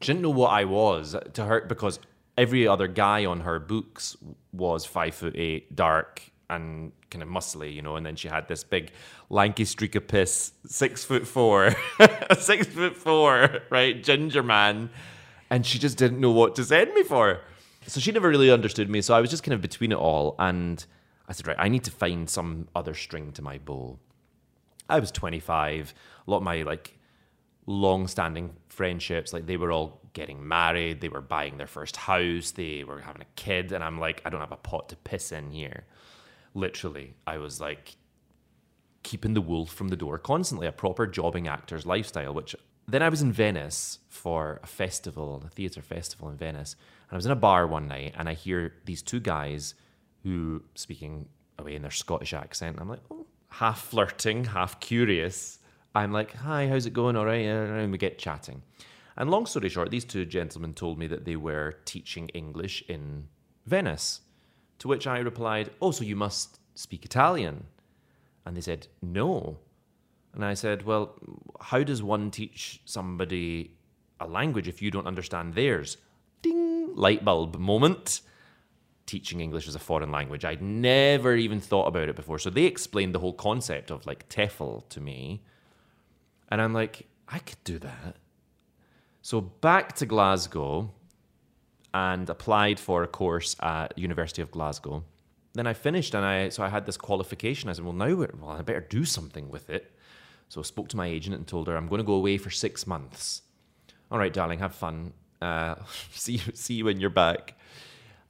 She 0.00 0.12
didn't 0.12 0.22
know 0.22 0.30
what 0.30 0.52
I 0.52 0.64
was 0.66 1.16
to 1.32 1.44
her 1.46 1.62
because 1.62 1.98
every 2.38 2.68
other 2.68 2.86
guy 2.86 3.24
on 3.24 3.40
her 3.40 3.58
books 3.58 4.16
was 4.52 4.84
five 4.84 5.16
foot 5.16 5.34
eight, 5.36 5.74
dark, 5.74 6.30
and 6.50 6.92
kind 7.10 7.22
of 7.22 7.28
muscly, 7.28 7.72
you 7.72 7.82
know. 7.82 7.96
And 7.96 8.04
then 8.04 8.16
she 8.16 8.28
had 8.28 8.48
this 8.48 8.64
big 8.64 8.92
lanky 9.28 9.64
streak 9.64 9.94
of 9.94 10.08
piss, 10.08 10.52
six 10.66 11.04
foot 11.04 11.26
four, 11.26 11.74
six 12.38 12.66
foot 12.66 12.96
four, 12.96 13.60
right, 13.70 14.02
ginger 14.02 14.42
man, 14.42 14.90
and 15.48 15.64
she 15.64 15.78
just 15.78 15.96
didn't 15.96 16.20
know 16.20 16.30
what 16.30 16.54
to 16.56 16.64
send 16.64 16.92
me 16.94 17.02
for. 17.02 17.40
So 17.86 18.00
she 18.00 18.12
never 18.12 18.28
really 18.28 18.50
understood 18.50 18.90
me. 18.90 19.00
So 19.00 19.14
I 19.14 19.20
was 19.20 19.30
just 19.30 19.42
kind 19.42 19.54
of 19.54 19.62
between 19.62 19.92
it 19.92 19.98
all, 19.98 20.34
and 20.38 20.84
I 21.28 21.32
said, 21.32 21.46
right, 21.46 21.56
I 21.58 21.68
need 21.68 21.84
to 21.84 21.90
find 21.90 22.28
some 22.28 22.68
other 22.74 22.94
string 22.94 23.32
to 23.32 23.42
my 23.42 23.58
bow. 23.58 23.98
I 24.88 24.98
was 24.98 25.10
25. 25.12 25.94
A 26.26 26.30
lot 26.30 26.38
of 26.38 26.42
my 26.42 26.62
like 26.62 26.98
long-standing 27.66 28.56
friendships, 28.68 29.32
like 29.32 29.46
they 29.46 29.56
were 29.56 29.70
all 29.70 30.00
getting 30.12 30.46
married, 30.46 31.00
they 31.00 31.08
were 31.08 31.20
buying 31.20 31.56
their 31.56 31.66
first 31.66 31.96
house, 31.96 32.50
they 32.50 32.84
were 32.84 33.00
having 33.00 33.22
a 33.22 33.26
kid, 33.36 33.72
and 33.72 33.84
I'm 33.84 34.00
like, 34.00 34.22
I 34.24 34.30
don't 34.30 34.40
have 34.40 34.52
a 34.52 34.56
pot 34.56 34.88
to 34.88 34.96
piss 34.96 35.32
in 35.32 35.50
here. 35.50 35.84
Literally, 36.54 37.14
I 37.26 37.38
was 37.38 37.60
like 37.60 37.96
keeping 39.02 39.34
the 39.34 39.40
wolf 39.40 39.72
from 39.72 39.88
the 39.88 39.96
door 39.96 40.18
constantly, 40.18 40.66
a 40.66 40.72
proper 40.72 41.06
jobbing 41.06 41.48
actor's 41.48 41.86
lifestyle. 41.86 42.34
Which 42.34 42.54
then 42.88 43.02
I 43.02 43.08
was 43.08 43.22
in 43.22 43.32
Venice 43.32 43.98
for 44.08 44.60
a 44.62 44.66
festival, 44.66 45.42
a 45.46 45.50
theatre 45.50 45.82
festival 45.82 46.28
in 46.28 46.36
Venice, 46.36 46.74
and 47.08 47.12
I 47.12 47.16
was 47.16 47.26
in 47.26 47.32
a 47.32 47.36
bar 47.36 47.66
one 47.66 47.88
night, 47.88 48.14
and 48.16 48.28
I 48.28 48.34
hear 48.34 48.74
these 48.84 49.02
two 49.02 49.20
guys 49.20 49.74
who 50.22 50.62
speaking 50.74 51.26
away 51.58 51.74
in 51.76 51.82
their 51.82 51.90
Scottish 51.90 52.34
accent. 52.34 52.78
I'm 52.80 52.88
like, 52.88 53.00
oh, 53.10 53.26
half 53.48 53.80
flirting, 53.82 54.44
half 54.44 54.80
curious. 54.80 55.58
I'm 55.94 56.12
like, 56.12 56.34
hi, 56.34 56.68
how's 56.68 56.86
it 56.86 56.92
going? 56.92 57.16
All 57.16 57.26
right, 57.26 57.46
and 57.46 57.92
we 57.92 57.98
get 57.98 58.18
chatting. 58.18 58.62
And 59.16 59.30
long 59.30 59.46
story 59.46 59.68
short, 59.68 59.90
these 59.90 60.04
two 60.04 60.24
gentlemen 60.24 60.72
told 60.74 60.98
me 60.98 61.06
that 61.08 61.24
they 61.24 61.36
were 61.36 61.76
teaching 61.84 62.28
English 62.28 62.82
in 62.88 63.28
Venice. 63.66 64.20
To 64.80 64.88
which 64.88 65.06
I 65.06 65.18
replied, 65.18 65.70
Oh, 65.80 65.90
so 65.90 66.04
you 66.04 66.16
must 66.16 66.58
speak 66.74 67.04
Italian? 67.04 67.64
And 68.44 68.56
they 68.56 68.60
said, 68.60 68.88
No. 69.02 69.58
And 70.34 70.44
I 70.44 70.54
said, 70.54 70.84
Well, 70.84 71.14
how 71.60 71.82
does 71.82 72.02
one 72.02 72.30
teach 72.30 72.80
somebody 72.84 73.72
a 74.18 74.26
language 74.26 74.68
if 74.68 74.82
you 74.82 74.90
don't 74.90 75.06
understand 75.06 75.54
theirs? 75.54 75.98
Ding, 76.42 76.94
light 76.96 77.24
bulb 77.24 77.58
moment. 77.58 78.22
Teaching 79.06 79.40
English 79.40 79.68
as 79.68 79.74
a 79.74 79.80
foreign 79.80 80.12
language. 80.12 80.44
I'd 80.44 80.62
never 80.62 81.34
even 81.34 81.60
thought 81.60 81.86
about 81.86 82.08
it 82.08 82.16
before. 82.16 82.38
So 82.38 82.48
they 82.48 82.64
explained 82.64 83.14
the 83.14 83.18
whole 83.18 83.32
concept 83.32 83.90
of 83.90 84.06
like 84.06 84.28
TEFL 84.28 84.88
to 84.90 85.00
me. 85.00 85.42
And 86.48 86.62
I'm 86.62 86.72
like, 86.72 87.06
I 87.28 87.38
could 87.40 87.62
do 87.64 87.78
that. 87.80 88.16
So 89.20 89.40
back 89.40 89.94
to 89.96 90.06
Glasgow 90.06 90.92
and 91.92 92.28
applied 92.30 92.78
for 92.78 93.02
a 93.02 93.08
course 93.08 93.56
at 93.60 93.96
University 93.98 94.42
of 94.42 94.50
Glasgow. 94.50 95.04
Then 95.54 95.66
I 95.66 95.72
finished 95.72 96.14
and 96.14 96.24
I 96.24 96.48
so 96.48 96.62
I 96.62 96.68
had 96.68 96.86
this 96.86 96.96
qualification. 96.96 97.68
I 97.68 97.72
said, 97.72 97.84
well 97.84 97.92
now 97.92 98.14
well 98.14 98.50
I 98.50 98.62
better 98.62 98.80
do 98.80 99.04
something 99.04 99.50
with 99.50 99.70
it. 99.70 99.92
So 100.48 100.60
I 100.60 100.64
spoke 100.64 100.88
to 100.88 100.96
my 100.96 101.06
agent 101.06 101.36
and 101.36 101.46
told 101.46 101.68
her 101.68 101.76
I'm 101.76 101.88
going 101.88 102.00
to 102.00 102.04
go 102.04 102.14
away 102.14 102.38
for 102.38 102.50
six 102.50 102.86
months. 102.86 103.42
All 104.10 104.18
right, 104.18 104.32
darling, 104.32 104.58
have 104.58 104.74
fun. 104.74 105.12
Uh, 105.40 105.76
see 106.12 106.38
see 106.54 106.74
you 106.74 106.84
when 106.84 107.00
you're 107.00 107.10
back. 107.10 107.54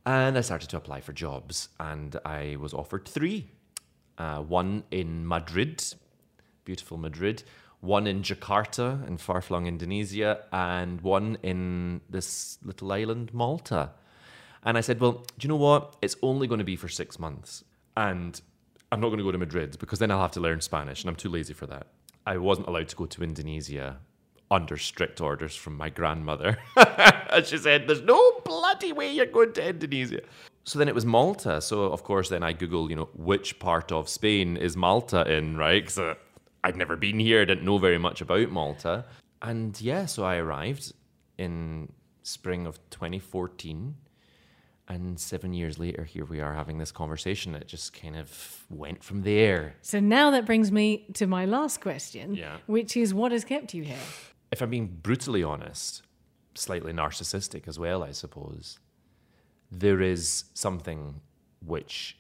And 0.07 0.37
I 0.37 0.41
started 0.41 0.71
to 0.71 0.77
apply 0.79 1.03
for 1.03 1.13
jobs, 1.13 1.69
and 1.79 2.17
I 2.25 2.57
was 2.59 2.73
offered 2.73 3.07
three. 3.07 3.51
Uh, 4.17 4.41
one 4.41 4.85
in 4.91 5.27
Madrid, 5.27 5.85
beautiful 6.65 6.97
Madrid. 6.97 7.43
One 7.81 8.07
in 8.07 8.23
Jakarta, 8.23 9.07
in 9.09 9.17
far-flung 9.17 9.67
Indonesia, 9.67 10.43
and 10.53 11.01
one 11.01 11.39
in 11.43 12.03
this 12.11 12.59
little 12.63 12.93
island, 12.93 13.33
Malta. 13.33 13.91
And 14.63 14.77
I 14.77 14.83
said, 14.83 15.01
well, 15.01 15.13
do 15.39 15.47
you 15.47 15.49
know 15.49 15.57
what? 15.57 15.97
It's 16.03 16.17
only 16.23 16.47
going 16.47 16.59
to 16.59 16.65
be 16.65 16.77
for 16.77 16.89
six 16.89 17.19
months. 17.19 17.65
And 17.97 18.41
I'm 18.93 19.01
not 19.01 19.09
going 19.09 19.19
to 19.19 19.25
go 19.25 19.33
to 19.33 19.39
Madrid 19.39 19.79
because 19.79 19.99
then 19.99 20.11
I'll 20.11 20.21
have 20.21 20.33
to 20.33 20.41
learn 20.41 20.61
Spanish, 20.61 21.03
and 21.03 21.09
I'm 21.09 21.17
too 21.17 21.31
lazy 21.31 21.55
for 21.55 21.67
that. 21.67 21.87
I 22.27 22.37
wasn't 22.37 22.67
allowed 22.69 22.89
to 22.89 22.97
go 22.97 23.07
to 23.07 23.23
Indonesia 23.23 23.99
under 24.51 24.77
strict 24.77 25.21
orders 25.21 25.55
from 25.55 25.77
my 25.77 25.89
grandmother. 25.89 26.59
and 27.31 27.47
she 27.47 27.57
said, 27.57 27.87
There's 27.87 28.03
no 28.03 28.41
bloody 28.45 28.93
way 28.93 29.13
you're 29.13 29.27
going 29.27 29.53
to 29.55 29.69
Indonesia. 29.69 30.21
So 30.65 30.79
then 30.79 30.89
it 30.89 30.95
was 30.95 31.07
Malta. 31.07 31.61
So, 31.61 31.85
of 31.85 32.03
course, 32.03 32.29
then 32.29 32.43
I 32.43 32.53
Google, 32.53 32.91
you 32.91 32.97
know, 32.97 33.09
which 33.15 33.59
part 33.59 33.91
of 33.93 34.09
Spain 34.09 34.57
is 34.57 34.77
Malta 34.77 35.31
in, 35.31 35.57
right? 35.57 35.83
Because 35.83 35.99
uh, 35.99 36.15
I'd 36.63 36.77
never 36.77 36.97
been 36.97 37.19
here, 37.19 37.41
I 37.43 37.45
didn't 37.45 37.65
know 37.65 37.79
very 37.79 37.99
much 37.99 38.21
about 38.21 38.51
Malta. 38.51 39.05
And 39.43 39.81
yeah, 39.81 40.07
so 40.07 40.25
I 40.25 40.37
arrived 40.37 40.93
in 41.39 41.93
spring 42.23 42.67
of 42.67 42.79
2014. 42.91 43.95
And 44.89 45.21
seven 45.21 45.53
years 45.55 45.79
later, 45.79 46.03
here 46.05 46.25
we 46.25 46.41
are 46.41 46.53
having 46.55 46.79
this 46.79 46.91
conversation. 46.91 47.55
It 47.55 47.69
just 47.69 47.93
kind 47.93 48.17
of 48.17 48.65
went 48.69 49.05
from 49.05 49.23
there. 49.23 49.75
So 49.83 50.01
now 50.01 50.31
that 50.33 50.47
brings 50.47 50.73
me 50.73 51.07
to 51.15 51.27
my 51.29 51.45
last 51.45 51.81
question, 51.81 52.35
Yeah. 52.35 52.59
which 52.67 52.97
is 52.97 53.15
what 53.15 53.31
has 53.33 53.45
kept 53.45 53.73
you 53.75 53.85
here? 53.85 53.99
if 54.53 54.61
I'm 54.61 54.69
being 54.71 54.89
brutally 55.01 55.45
honest, 55.45 56.03
slightly 56.57 56.93
narcissistic 56.93 57.69
as 57.69 57.79
well, 57.79 58.03
I 58.03 58.11
suppose, 58.11 58.81
there 59.71 60.01
is 60.03 60.45
something 60.55 61.21
which 61.65 62.17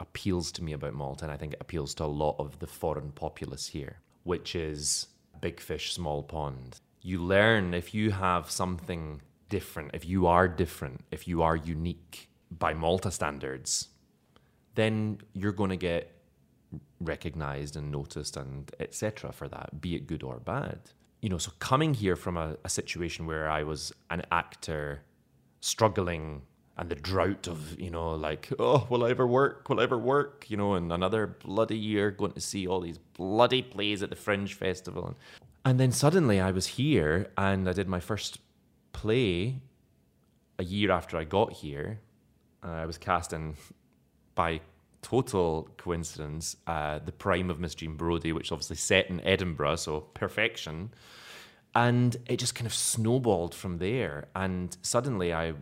appeals 0.00 0.52
to 0.52 0.62
me 0.62 0.72
about 0.72 0.94
Malta, 0.94 1.24
and 1.24 1.32
I 1.32 1.36
think 1.36 1.54
it 1.54 1.60
appeals 1.60 1.94
to 1.94 2.04
a 2.04 2.06
lot 2.06 2.36
of 2.38 2.58
the 2.58 2.66
foreign 2.66 3.12
populace 3.12 3.68
here, 3.68 4.00
which 4.24 4.54
is 4.54 5.08
big 5.40 5.60
fish, 5.60 5.92
small 5.92 6.22
pond. 6.22 6.80
You 7.02 7.20
learn 7.20 7.74
if 7.74 7.94
you 7.94 8.10
have 8.10 8.50
something 8.50 9.20
different, 9.48 9.90
if 9.94 10.06
you 10.06 10.26
are 10.26 10.48
different, 10.48 11.02
if 11.10 11.28
you 11.28 11.42
are 11.42 11.56
unique 11.56 12.28
by 12.50 12.74
Malta 12.74 13.10
standards, 13.10 13.88
then 14.74 15.18
you're 15.34 15.52
going 15.52 15.70
to 15.70 15.76
get 15.76 16.10
recognized 17.00 17.76
and 17.76 17.90
noticed 17.92 18.36
and 18.36 18.72
etc 18.80 19.30
for 19.30 19.46
that 19.48 19.80
be 19.80 19.94
it 19.94 20.06
good 20.06 20.22
or 20.22 20.38
bad 20.40 20.78
you 21.20 21.28
know 21.28 21.38
so 21.38 21.52
coming 21.58 21.94
here 21.94 22.16
from 22.16 22.36
a, 22.36 22.56
a 22.64 22.68
situation 22.68 23.26
where 23.26 23.48
i 23.48 23.62
was 23.62 23.92
an 24.10 24.22
actor 24.32 25.02
struggling 25.60 26.42
and 26.76 26.90
the 26.90 26.94
drought 26.94 27.46
of 27.46 27.78
you 27.78 27.90
know 27.90 28.12
like 28.12 28.52
oh 28.58 28.86
will 28.90 29.04
i 29.04 29.10
ever 29.10 29.26
work 29.26 29.68
will 29.68 29.80
i 29.80 29.82
ever 29.82 29.98
work 29.98 30.46
you 30.48 30.56
know 30.56 30.74
and 30.74 30.92
another 30.92 31.36
bloody 31.44 31.78
year 31.78 32.10
going 32.10 32.32
to 32.32 32.40
see 32.40 32.66
all 32.66 32.80
these 32.80 32.98
bloody 32.98 33.62
plays 33.62 34.02
at 34.02 34.10
the 34.10 34.16
fringe 34.16 34.54
festival 34.54 35.06
and, 35.06 35.16
and 35.64 35.80
then 35.80 35.92
suddenly 35.92 36.40
i 36.40 36.50
was 36.50 36.66
here 36.66 37.30
and 37.38 37.68
i 37.68 37.72
did 37.72 37.88
my 37.88 38.00
first 38.00 38.38
play 38.92 39.60
a 40.58 40.64
year 40.64 40.90
after 40.90 41.16
i 41.16 41.24
got 41.24 41.52
here 41.52 42.00
uh, 42.64 42.70
i 42.70 42.86
was 42.86 42.98
cast 42.98 43.32
in 43.32 43.54
by 44.34 44.60
total 45.04 45.68
coincidence, 45.76 46.56
uh, 46.66 46.98
the 46.98 47.12
prime 47.12 47.50
of 47.50 47.60
Miss 47.60 47.74
Jean 47.74 47.94
Brodie 47.94 48.32
which 48.32 48.50
obviously 48.50 48.76
set 48.76 49.10
in 49.10 49.20
Edinburgh, 49.20 49.76
so 49.76 50.00
perfection. 50.00 50.90
And 51.74 52.16
it 52.26 52.38
just 52.38 52.54
kind 52.54 52.66
of 52.66 52.74
snowballed 52.74 53.54
from 53.54 53.78
there. 53.78 54.28
And 54.34 54.76
suddenly 54.80 55.34
I 55.34 55.52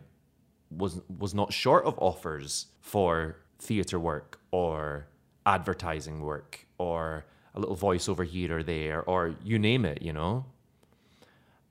was 0.76 1.00
was 1.18 1.34
not 1.34 1.52
short 1.52 1.84
of 1.84 1.98
offers 1.98 2.66
for 2.80 3.36
theatre 3.58 3.98
work 3.98 4.40
or 4.50 5.06
advertising 5.46 6.20
work 6.20 6.66
or 6.78 7.24
a 7.54 7.60
little 7.60 7.76
voiceover 7.76 8.26
here 8.26 8.58
or 8.58 8.62
there 8.62 9.02
or 9.02 9.34
you 9.42 9.58
name 9.58 9.84
it, 9.84 10.02
you 10.02 10.12
know. 10.12 10.44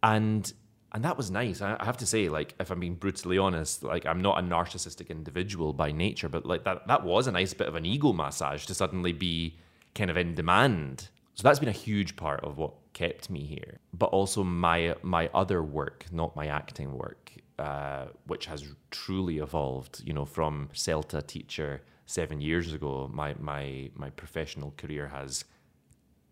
And 0.04 0.52
and 0.94 1.06
that 1.06 1.16
was 1.16 1.32
nice. 1.32 1.62
I 1.62 1.78
have 1.86 1.98
to 1.98 2.06
say, 2.06 2.28
like, 2.28 2.54
if 2.60 2.70
I'm 2.70 2.82
being 2.82 2.96
brutally 2.96 3.38
honest, 3.38 3.82
like 3.82 4.06
I'm 4.06 4.20
not 4.20 4.40
a 4.40 4.42
narcissistic 4.42 5.10
individual 5.10 5.72
by 5.72 5.92
nature, 5.92 6.28
but 6.28 6.46
like 6.46 6.66
that 6.66 6.88
that 6.88 7.04
was 7.04 7.28
a 7.28 7.32
nice 7.32 7.54
bit 7.54 7.68
of 7.68 7.76
an 7.76 7.86
ego 7.86 8.12
massage 8.14 8.66
to 8.66 8.74
suddenly 8.74 9.14
be 9.14 9.58
kind 9.96 10.10
of 10.10 10.18
in 10.18 10.36
demand. 10.36 11.10
So 11.36 11.44
that's 11.44 11.60
been 11.60 11.70
a 11.70 11.84
huge 11.88 12.16
part 12.18 12.44
of 12.44 12.58
what 12.58 12.74
kept 12.94 13.30
me 13.30 13.46
here. 13.46 13.80
But 13.94 14.08
also 14.08 14.44
my 14.44 14.96
my 15.02 15.30
other 15.34 15.64
work, 15.64 16.06
not 16.12 16.36
my 16.36 16.48
acting 16.48 16.98
work, 16.98 17.32
uh, 17.62 18.08
which 18.26 18.48
has 18.48 18.74
truly 18.90 19.38
evolved. 19.38 20.02
You 20.04 20.14
know, 20.14 20.26
from 20.26 20.70
Celta 20.74 21.26
teacher 21.26 21.84
seven 22.08 22.42
years 22.42 22.74
ago, 22.74 23.10
my 23.14 23.36
my 23.40 23.92
my 23.94 24.10
professional 24.10 24.74
career 24.78 25.08
has 25.10 25.46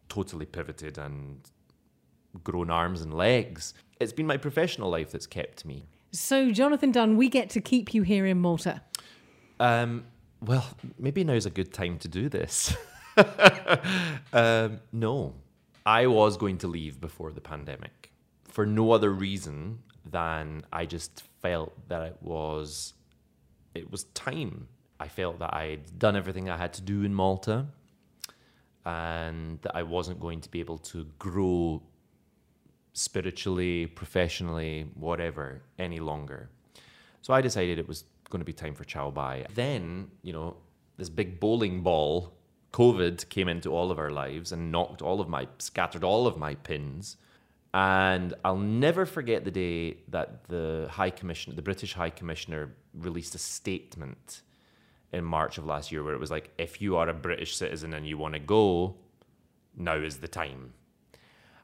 totally 0.07 0.47
pivoted 0.47 0.97
and 0.97 1.39
grown 2.43 2.71
arms 2.71 3.01
and 3.01 3.13
legs. 3.13 3.75
It's 3.99 4.11
been 4.11 4.25
my 4.25 4.37
professional 4.37 4.89
life 4.89 5.11
that's 5.11 5.27
kept 5.27 5.65
me. 5.65 5.85
So, 6.11 6.51
Jonathan 6.51 6.91
Dunn, 6.91 7.15
we 7.15 7.29
get 7.29 7.51
to 7.51 7.61
keep 7.61 7.93
you 7.93 8.01
here 8.01 8.25
in 8.25 8.39
Malta. 8.41 8.81
Um, 9.59 10.05
well, 10.41 10.65
maybe 10.97 11.23
now's 11.23 11.45
a 11.45 11.51
good 11.51 11.71
time 11.71 11.99
to 11.99 12.07
do 12.07 12.27
this. 12.29 12.75
um, 14.33 14.79
no, 14.91 15.35
I 15.85 16.07
was 16.07 16.37
going 16.37 16.57
to 16.59 16.67
leave 16.67 16.99
before 16.99 17.31
the 17.31 17.41
pandemic 17.41 18.11
for 18.59 18.65
no 18.65 18.91
other 18.91 19.09
reason 19.09 19.79
than 20.03 20.65
I 20.73 20.85
just 20.85 21.23
felt 21.41 21.71
that 21.87 22.01
it 22.01 22.17
was 22.19 22.93
it 23.73 23.89
was 23.89 24.03
time. 24.27 24.67
I 24.99 25.07
felt 25.07 25.39
that 25.39 25.53
I'd 25.53 25.97
done 25.97 26.17
everything 26.17 26.49
I 26.49 26.57
had 26.57 26.73
to 26.73 26.81
do 26.81 27.03
in 27.03 27.13
Malta, 27.13 27.67
and 28.85 29.61
that 29.61 29.77
I 29.77 29.83
wasn't 29.83 30.19
going 30.19 30.41
to 30.41 30.51
be 30.51 30.59
able 30.59 30.77
to 30.91 31.05
grow 31.17 31.81
spiritually, 32.91 33.87
professionally, 33.87 34.91
whatever, 34.93 35.61
any 35.77 36.01
longer. 36.01 36.49
So 37.21 37.33
I 37.33 37.39
decided 37.39 37.79
it 37.79 37.87
was 37.87 38.03
going 38.29 38.41
to 38.41 38.45
be 38.45 38.51
time 38.51 38.75
for 38.75 38.83
Chow 38.83 39.09
Bai. 39.09 39.45
Then, 39.55 40.11
you 40.21 40.33
know, 40.33 40.57
this 40.97 41.07
big 41.07 41.39
bowling 41.39 41.81
ball, 41.81 42.33
COVID, 42.73 43.29
came 43.29 43.47
into 43.47 43.69
all 43.69 43.89
of 43.89 43.99
our 43.99 44.11
lives 44.11 44.51
and 44.51 44.69
knocked 44.69 45.01
all 45.01 45.21
of 45.21 45.29
my, 45.29 45.47
scattered 45.59 46.03
all 46.03 46.27
of 46.27 46.35
my 46.35 46.55
pins. 46.55 47.15
And 47.73 48.33
I'll 48.43 48.57
never 48.57 49.05
forget 49.05 49.45
the 49.45 49.51
day 49.51 49.97
that 50.07 50.47
the 50.47 50.87
High 50.89 51.11
Commissioner, 51.11 51.55
the 51.55 51.61
British 51.61 51.93
High 51.93 52.09
Commissioner, 52.09 52.75
released 52.93 53.35
a 53.35 53.37
statement 53.37 54.41
in 55.11 55.23
March 55.23 55.57
of 55.57 55.65
last 55.65 55.91
year 55.91 56.03
where 56.03 56.13
it 56.13 56.19
was 56.19 56.31
like, 56.31 56.51
if 56.57 56.81
you 56.81 56.97
are 56.97 57.07
a 57.07 57.13
British 57.13 57.55
citizen 57.55 57.93
and 57.93 58.07
you 58.07 58.17
want 58.17 58.33
to 58.33 58.39
go, 58.39 58.95
now 59.75 59.95
is 59.95 60.17
the 60.17 60.27
time. 60.27 60.73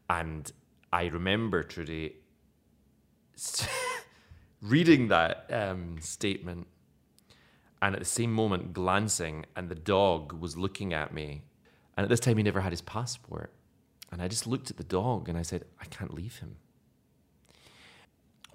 And 0.10 0.52
I 0.94 1.06
remember 1.06 1.64
Trudy 1.64 2.18
reading 4.62 5.08
that 5.08 5.48
um, 5.52 5.98
statement 6.00 6.68
and 7.82 7.96
at 7.96 8.00
the 8.00 8.06
same 8.06 8.32
moment 8.34 8.74
glancing, 8.74 9.46
and 9.56 9.70
the 9.70 9.76
dog 9.76 10.34
was 10.34 10.58
looking 10.58 10.94
at 10.94 11.14
me. 11.14 11.44
And 11.96 12.04
at 12.04 12.10
this 12.10 12.20
time, 12.20 12.38
he 12.38 12.44
never 12.44 12.62
had 12.62 12.72
his 12.72 12.82
passport. 12.82 13.54
And 14.12 14.22
I 14.22 14.28
just 14.28 14.48
looked 14.48 14.70
at 14.70 14.78
the 14.78 14.84
dog 14.84 15.28
and 15.30 15.38
I 15.38 15.42
said, 15.42 15.66
I 15.82 15.86
can't 15.86 16.14
leave 16.14 16.40
him. 16.40 16.58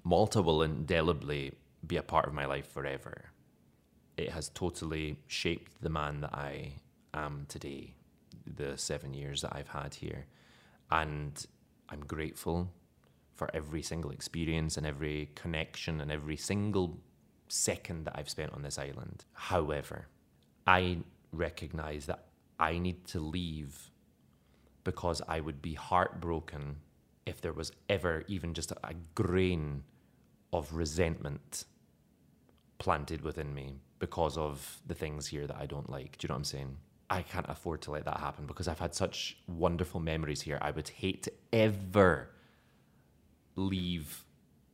Malta 0.03 0.41
will 0.41 0.63
indelibly 0.63 1.53
be 1.85 1.97
a 1.97 2.03
part 2.03 2.27
of 2.27 2.33
my 2.33 2.45
life 2.45 2.71
forever. 2.71 3.25
It 4.17 4.29
has 4.29 4.49
totally 4.49 5.17
shaped 5.27 5.81
the 5.81 5.89
man 5.89 6.21
that 6.21 6.33
I 6.33 6.73
am 7.13 7.45
today, 7.47 7.95
the 8.45 8.77
seven 8.77 9.13
years 9.13 9.41
that 9.41 9.55
I've 9.55 9.67
had 9.69 9.95
here. 9.95 10.25
And 10.89 11.45
I'm 11.89 12.01
grateful 12.01 12.71
for 13.33 13.49
every 13.53 13.81
single 13.81 14.11
experience 14.11 14.77
and 14.77 14.85
every 14.85 15.29
connection 15.35 16.01
and 16.01 16.11
every 16.11 16.37
single 16.37 16.99
second 17.47 18.05
that 18.05 18.15
I've 18.17 18.29
spent 18.29 18.53
on 18.53 18.61
this 18.61 18.77
island. 18.77 19.25
However, 19.33 20.07
I 20.67 20.99
recognize 21.31 22.05
that 22.05 22.25
I 22.59 22.77
need 22.77 23.05
to 23.07 23.19
leave 23.19 23.89
because 24.83 25.21
I 25.27 25.39
would 25.39 25.61
be 25.61 25.73
heartbroken 25.73 26.77
if 27.25 27.41
there 27.41 27.53
was 27.53 27.71
ever 27.89 28.23
even 28.27 28.53
just 28.53 28.71
a, 28.71 28.93
grain 29.15 29.83
of 30.51 30.73
resentment 30.73 31.65
planted 32.79 33.21
within 33.21 33.53
me 33.53 33.75
because 33.99 34.37
of 34.37 34.81
the 34.87 34.95
things 34.95 35.27
here 35.27 35.47
that 35.47 35.55
I 35.55 35.65
don't 35.65 35.89
like. 35.89 36.17
Do 36.17 36.25
you 36.25 36.29
know 36.29 36.33
what 36.33 36.39
I'm 36.39 36.43
saying? 36.45 36.77
I 37.09 37.21
can't 37.21 37.45
afford 37.49 37.81
to 37.83 37.91
let 37.91 38.05
that 38.05 38.19
happen 38.19 38.45
because 38.45 38.67
I've 38.67 38.79
had 38.79 38.95
such 38.95 39.37
wonderful 39.47 39.99
memories 39.99 40.41
here. 40.41 40.57
I 40.61 40.71
would 40.71 40.89
hate 40.89 41.23
to 41.23 41.31
ever 41.53 42.29
leave 43.55 44.25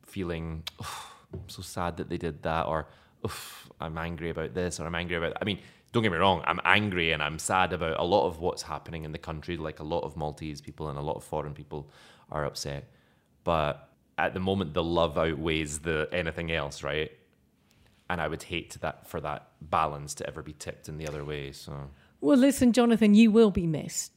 feeling 0.06 0.62
"Oh, 0.80 1.12
I'm 1.32 1.48
so 1.48 1.62
sad 1.62 1.96
that 1.98 2.08
they 2.08 2.16
did 2.16 2.42
that 2.44 2.66
or 2.66 2.86
"Oh, 3.24 3.40
I'm 3.80 3.98
angry 3.98 4.30
about 4.30 4.54
this 4.54 4.80
or 4.80 4.86
I'm 4.86 4.94
angry 4.94 5.16
about 5.16 5.34
I 5.42 5.44
mean 5.44 5.58
don't 5.92 6.02
get 6.02 6.12
me 6.12 6.18
wrong, 6.18 6.42
I'm 6.44 6.60
angry 6.64 7.12
and 7.12 7.22
I'm 7.22 7.38
sad 7.38 7.72
about 7.72 7.98
a 7.98 8.04
lot 8.04 8.26
of 8.26 8.40
what's 8.40 8.62
happening 8.62 9.04
in 9.04 9.12
the 9.12 9.18
country. 9.18 9.56
Like 9.56 9.80
a 9.80 9.84
lot 9.84 10.00
of 10.00 10.16
Maltese 10.16 10.60
people 10.60 10.88
and 10.88 10.98
a 10.98 11.02
lot 11.02 11.16
of 11.16 11.24
foreign 11.24 11.54
people 11.54 11.90
are 12.30 12.44
upset. 12.44 12.90
But 13.44 13.88
at 14.18 14.34
the 14.34 14.40
moment, 14.40 14.74
the 14.74 14.84
love 14.84 15.16
outweighs 15.16 15.80
the 15.80 16.08
anything 16.12 16.52
else, 16.52 16.82
right? 16.82 17.10
And 18.10 18.20
I 18.20 18.28
would 18.28 18.42
hate 18.42 18.76
that 18.80 19.08
for 19.08 19.20
that 19.20 19.48
balance 19.62 20.14
to 20.14 20.26
ever 20.26 20.42
be 20.42 20.52
tipped 20.52 20.88
in 20.88 20.98
the 20.98 21.08
other 21.08 21.24
way. 21.24 21.52
So 21.52 21.90
Well, 22.20 22.36
listen, 22.36 22.72
Jonathan, 22.72 23.14
you 23.14 23.30
will 23.30 23.50
be 23.50 23.66
missed. 23.66 24.12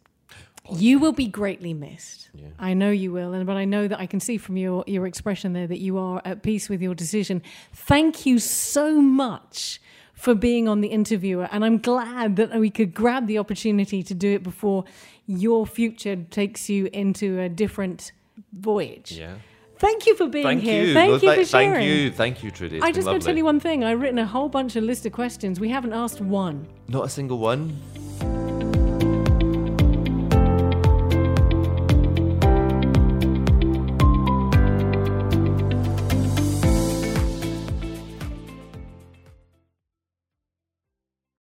You 0.69 0.99
will 0.99 1.11
be 1.11 1.27
greatly 1.27 1.73
missed. 1.73 2.29
Yeah. 2.33 2.49
I 2.59 2.73
know 2.75 2.91
you 2.91 3.11
will, 3.11 3.33
and 3.33 3.47
but 3.47 3.57
I 3.57 3.65
know 3.65 3.87
that 3.87 3.99
I 3.99 4.05
can 4.05 4.19
see 4.19 4.37
from 4.37 4.57
your 4.57 4.83
your 4.85 5.07
expression 5.07 5.53
there 5.53 5.65
that 5.65 5.79
you 5.79 5.97
are 5.97 6.21
at 6.23 6.43
peace 6.43 6.69
with 6.69 6.81
your 6.81 6.93
decision. 6.93 7.41
Thank 7.73 8.27
you 8.27 8.37
so 8.37 9.01
much 9.01 9.81
for 10.21 10.35
being 10.35 10.67
on 10.67 10.81
the 10.81 10.87
interviewer, 10.89 11.49
and 11.51 11.65
I'm 11.65 11.79
glad 11.79 12.35
that 12.35 12.53
we 12.59 12.69
could 12.69 12.93
grab 12.93 13.25
the 13.25 13.39
opportunity 13.39 14.03
to 14.03 14.13
do 14.13 14.33
it 14.33 14.43
before 14.43 14.85
your 15.25 15.65
future 15.65 16.15
takes 16.29 16.69
you 16.69 16.89
into 16.93 17.39
a 17.39 17.49
different 17.49 18.11
voyage. 18.53 19.11
yeah. 19.13 19.35
Thank 19.79 20.05
you 20.05 20.15
for 20.15 20.27
being 20.27 20.45
Thank 20.45 20.61
here. 20.61 20.83
you. 20.83 20.93
Thank 20.93 21.23
No, 21.23 21.31
you 21.31 21.39
for 21.39 21.45
sharing. 21.45 21.73
Thank 21.73 21.85
you. 21.89 22.11
Thank 22.11 22.43
you, 22.43 22.51
Trudy. 22.51 22.75
It's 22.77 22.85
I 22.85 22.91
just 22.91 23.07
got 23.07 23.13
to 23.13 23.25
tell 23.25 23.35
you 23.35 23.43
one 23.45 23.59
thing. 23.59 23.83
I've 23.83 23.99
written 23.99 24.19
a 24.19 24.27
whole 24.27 24.47
bunch 24.47 24.75
of 24.75 24.83
list 24.83 25.07
of 25.07 25.11
questions. 25.11 25.59
We 25.59 25.69
haven't 25.69 25.93
asked 25.93 26.21
one. 26.21 26.67
Not 26.87 27.05
a 27.05 27.09
single 27.09 27.39
one. 27.39 27.75